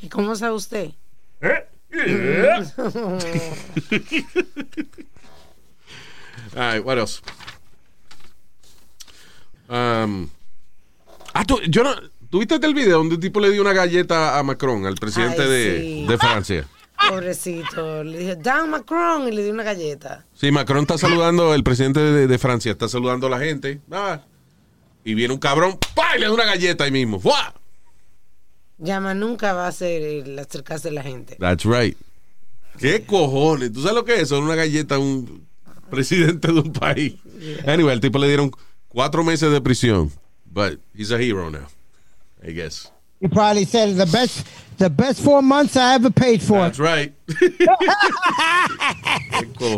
[0.03, 0.91] ¿Y cómo sabe usted?
[1.41, 1.65] ¿Eh?
[1.91, 2.65] ¿Eh?
[6.57, 7.23] All right, what else?
[9.69, 10.29] Um,
[11.35, 11.95] ah, tú, yo no...
[12.31, 15.49] ¿Tuviste el video donde un tipo le dio una galleta a Macron, al presidente Ay,
[15.49, 16.07] de, sí.
[16.07, 16.69] de Francia?
[17.09, 18.05] Pobrecito.
[18.05, 20.27] Le dije, Dan Macron y le di una galleta.
[20.35, 23.81] Sí, Macron está saludando, el presidente de, de Francia está saludando a la gente.
[23.91, 24.21] Ah,
[25.05, 26.17] y viene un cabrón, ¡pa!
[26.17, 27.19] y le da una galleta ahí mismo.
[27.19, 27.55] ¡Fua!
[28.77, 31.37] Llama nunca va a ser el acercarse a la gente.
[31.37, 31.97] That's right.
[32.79, 33.73] ¿Qué cojones?
[33.73, 34.29] ¿Tú sabes lo que es?
[34.29, 35.47] Son una galleta a un
[35.91, 37.15] presidente de un país.
[37.67, 38.53] Anyway, al tipo le dieron
[38.89, 40.11] cuatro meses de prisión.
[40.51, 41.67] But he's a hero now,
[42.47, 42.91] I guess.
[43.21, 44.47] He probably said the best,
[44.79, 46.59] the best four months I ever paid for.
[46.59, 47.13] That's right.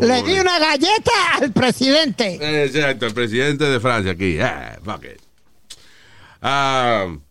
[0.00, 2.38] Le di una galleta al presidente.
[2.64, 4.38] Exacto, el presidente de Francia aquí.
[4.40, 5.20] Ah, fuck it.
[6.42, 7.22] Um,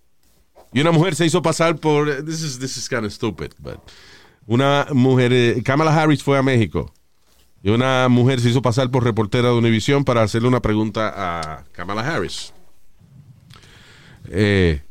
[0.73, 2.05] y una mujer se hizo pasar por.
[2.23, 3.79] This is, this is kind of stupid, but.
[4.47, 5.31] Una mujer.
[5.31, 6.91] eh, Kamala Harris fue a México.
[7.61, 11.63] Y una mujer se hizo pasar por reportera de Univision para hacerle una pregunta a
[11.73, 12.53] Kamala Harris.
[14.29, 14.81] Eh,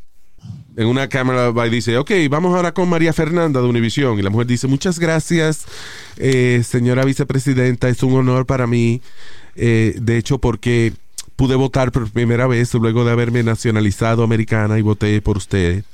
[0.77, 4.19] en una cámara va y dice, ok, vamos ahora con María Fernanda de Univision.
[4.19, 5.65] Y la mujer dice, muchas gracias,
[6.19, 9.01] eh, señora vicepresidenta, es un honor para mí.
[9.57, 10.93] Eh, de hecho, porque
[11.37, 15.85] pude votar por primera vez luego de haberme nacionalizado americana y voté por usted.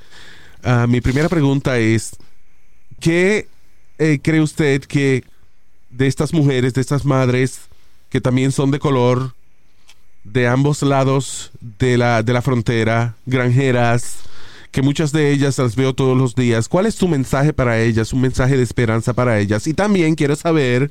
[0.62, 2.16] Ah, mi primera pregunta es,
[3.00, 3.46] ¿qué
[4.22, 5.24] cree usted que
[5.96, 7.60] de estas mujeres, de estas madres
[8.10, 9.32] que también son de color,
[10.22, 14.18] de ambos lados de la, de la frontera, granjeras,
[14.70, 16.68] que muchas de ellas las veo todos los días.
[16.68, 18.12] ¿Cuál es su mensaje para ellas?
[18.12, 19.66] Un mensaje de esperanza para ellas.
[19.66, 20.90] Y también quiero saber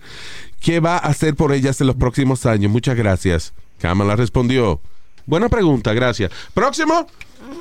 [0.59, 2.71] qué va a hacer por ellas en los próximos años.
[2.71, 3.53] Muchas gracias.
[3.79, 4.79] Kamala respondió.
[5.25, 6.31] Buena pregunta, gracias.
[6.53, 7.07] Próximo.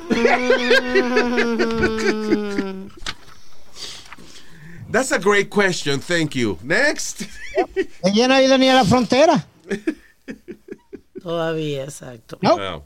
[4.93, 5.99] That's a great question.
[5.99, 6.57] Thank you.
[6.63, 7.25] Next.
[8.03, 9.43] Ella no ha ido ni a la frontera.
[11.21, 12.37] Todavía, exacto.
[12.41, 12.83] No, Wow.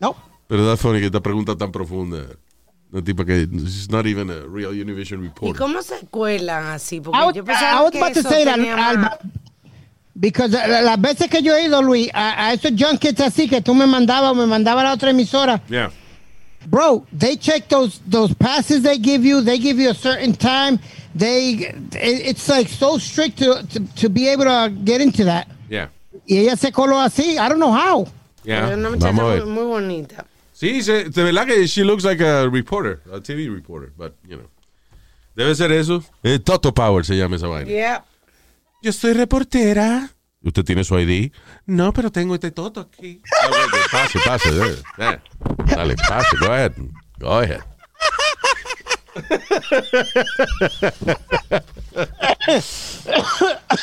[0.00, 0.16] no.
[0.48, 2.24] Pero that's funny que esta pregunta tan profunda.
[2.92, 5.56] Una tipa que she's not even a real Univision ¿Y reporter.
[5.58, 7.00] cómo se cuelan así?
[7.00, 9.18] Porque I was, yo I pensaba was que about to say that, Alba.
[10.14, 13.60] Because la- las veces que yo he ido, Luis, a, a esos junkets así que
[13.60, 15.90] tú me mandabas o me mandaba a la otra emisora, Yeah.
[16.66, 19.40] Bro, they check those those passes they give you.
[19.42, 20.78] They give you a certain time.
[21.14, 25.48] They it- it's like so strict to, to to be able to get into that.
[25.68, 25.88] Yeah.
[26.28, 27.38] Y ella se coló así.
[27.38, 28.06] I don't know how.
[28.44, 28.66] Yeah.
[28.66, 29.46] Pero una muchacha Vamos a muy, ver.
[29.46, 30.26] muy bonita.
[30.52, 34.36] Sí, se, de verdad que she looks like a reporter, a TV reporter, but you
[34.36, 34.46] know.
[35.36, 36.02] Debe ser eso.
[36.22, 37.68] Eh, Toto Power se llama esa vaina.
[37.68, 38.04] Yeah.
[38.82, 40.10] Yo soy reportera.
[40.44, 41.32] ¿Usted tiene su ID?
[41.66, 43.20] No, pero tengo este Toto aquí.
[43.42, 43.48] Ah,
[43.90, 44.48] pase, pase.
[44.50, 45.18] eh, eh.
[45.74, 46.36] Dale, pase.
[46.38, 46.72] Go ahead.
[47.18, 47.62] Go ahead.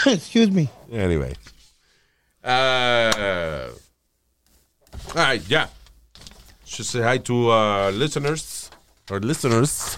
[0.05, 0.69] Excuse me.
[0.91, 1.33] Anyway.
[2.43, 3.69] Uh,
[5.09, 5.67] all right, yeah.
[6.65, 8.69] Should say hi to uh, listeners.
[9.09, 9.97] Our listeners.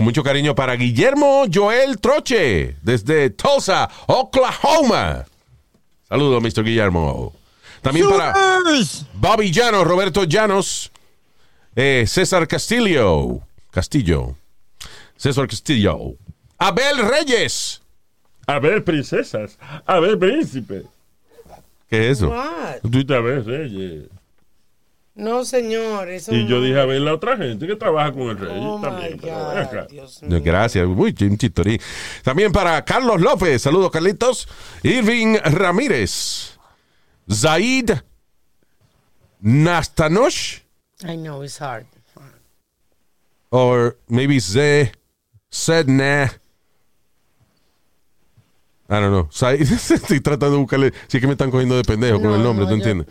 [0.00, 5.26] Con mucho cariño para Guillermo Joel Troche, desde Tulsa, Oklahoma.
[6.08, 6.64] Saludos, Mr.
[6.64, 7.34] Guillermo.
[7.82, 8.34] También para!
[9.12, 10.90] Bobby Llanos, Roberto Llanos,
[11.76, 13.40] eh, César Castillo,
[13.70, 14.36] Castillo,
[15.18, 16.14] César Castillo,
[16.56, 17.82] Abel Reyes.
[18.46, 19.58] A ver, princesas.
[19.84, 20.84] A ver, príncipe.
[21.90, 22.34] ¿Qué es eso?
[22.82, 24.04] Ves, reyes.
[25.14, 26.08] No, señor.
[26.08, 28.80] Eso Y yo dije a ver la otra gente que trabaja con el rey Oh
[28.80, 29.18] también.
[29.18, 30.40] God, Dios mío.
[30.42, 30.86] Gracias,
[31.36, 31.80] chistorín.
[32.22, 34.48] También para Carlos López, saludos Carlitos.
[34.82, 36.58] Irving Ramírez,
[37.30, 37.90] Zaid
[39.42, 40.60] Nastanosh,
[41.02, 41.86] I know it's hard.
[43.50, 44.92] or maybe Ze
[45.50, 46.30] Sedna.
[48.88, 49.28] I don't know.
[49.32, 50.92] Zaid, estoy tratando de buscarle.
[51.08, 53.06] Si es que me están cogiendo de pendejo con el nombre, no, ¿tú yo- entiendes?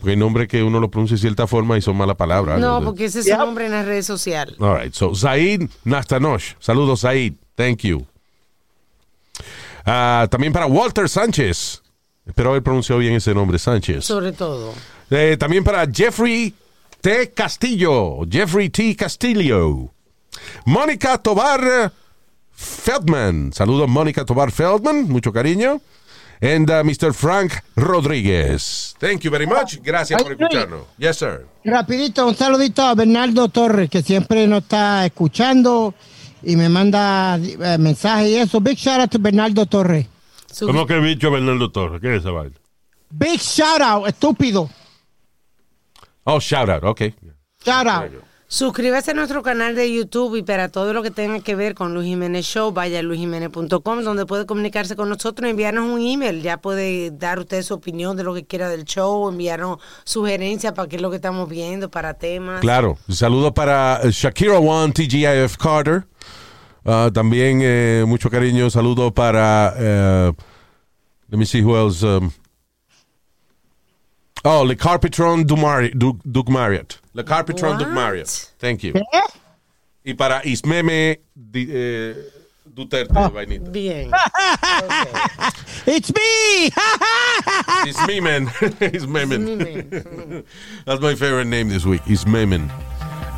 [0.00, 2.58] Porque hay nombres que uno lo pronuncia de cierta forma y son malas palabras.
[2.58, 2.86] No, ¿no?
[2.86, 4.56] porque ese es su nombre en las redes sociales.
[4.58, 6.54] All right, so Zaid Nastanosh.
[6.58, 7.34] Saludos, Zaid.
[7.54, 8.06] Thank you.
[9.84, 11.82] Ah, también para Walter Sánchez.
[12.26, 14.06] Espero haber pronunciado bien ese nombre, Sánchez.
[14.06, 14.72] Sobre todo.
[15.10, 16.54] Eh, también para Jeffrey
[17.02, 17.32] T.
[17.32, 18.20] Castillo.
[18.30, 18.96] Jeffrey T.
[18.96, 19.90] Castillo.
[20.64, 21.92] Mónica Tobar
[22.52, 23.52] Feldman.
[23.52, 25.10] Saludos, Mónica Tobar Feldman.
[25.10, 25.82] Mucho cariño.
[26.42, 27.12] And uh, Mr.
[27.12, 28.94] Frank Rodríguez.
[28.98, 29.78] Thank you very much.
[29.82, 30.86] Gracias por escucharnos.
[30.96, 31.46] Yes, sir.
[31.64, 35.94] Rapidito, un saludito a Bernardo Torres, que siempre nos está escuchando
[36.42, 38.60] y me manda eh, mensajes y eso.
[38.60, 40.06] Big shout out to Bernardo Torres.
[40.58, 42.00] ¿Cómo que bicho Bernardo Torres?
[42.00, 42.56] ¿Qué es esa vaina?
[43.10, 44.70] Big shout out, estúpido.
[46.24, 46.84] Oh, shout out.
[46.84, 47.14] Okay.
[47.64, 48.29] Shout out.
[48.52, 51.94] Suscríbase a nuestro canal de YouTube y para todo lo que tenga que ver con
[51.94, 56.42] Luis Jiménez Show, vaya a luisjiménez.com donde puede comunicarse con nosotros, enviarnos un email.
[56.42, 60.88] Ya puede dar usted su opinión de lo que quiera del show, enviarnos sugerencias para
[60.88, 62.60] qué es lo que estamos viendo, para temas.
[62.60, 62.98] Claro.
[63.08, 66.08] Saludos para eh, Shakira One, TGIF Carter.
[66.84, 68.68] Ah, también eh, mucho cariño.
[68.68, 69.74] Saludo para.
[69.78, 70.32] eh,
[71.28, 72.04] let me see who else.
[72.04, 72.32] um,
[74.42, 76.99] oh, Le Carpetron Duke Marriott.
[77.14, 77.94] Le Carpetron Duke What?
[77.94, 78.52] Marriott.
[78.58, 78.92] Thank you.
[78.92, 79.02] ¿Qué?
[80.04, 82.14] Y para Ismeme Di- eh,
[82.64, 83.28] Duterte, Ah.
[83.28, 83.70] de vainita.
[83.70, 84.10] Bien.
[85.86, 86.70] It's me.
[87.86, 88.46] Ismemen.
[88.92, 89.48] Ismemen.
[89.60, 90.44] Ismemen.
[90.86, 92.02] That's my favorite name this week.
[92.06, 92.70] Ismemen.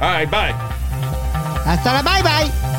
[0.01, 0.53] All right, bye.
[1.65, 2.79] Hasta la bye bye.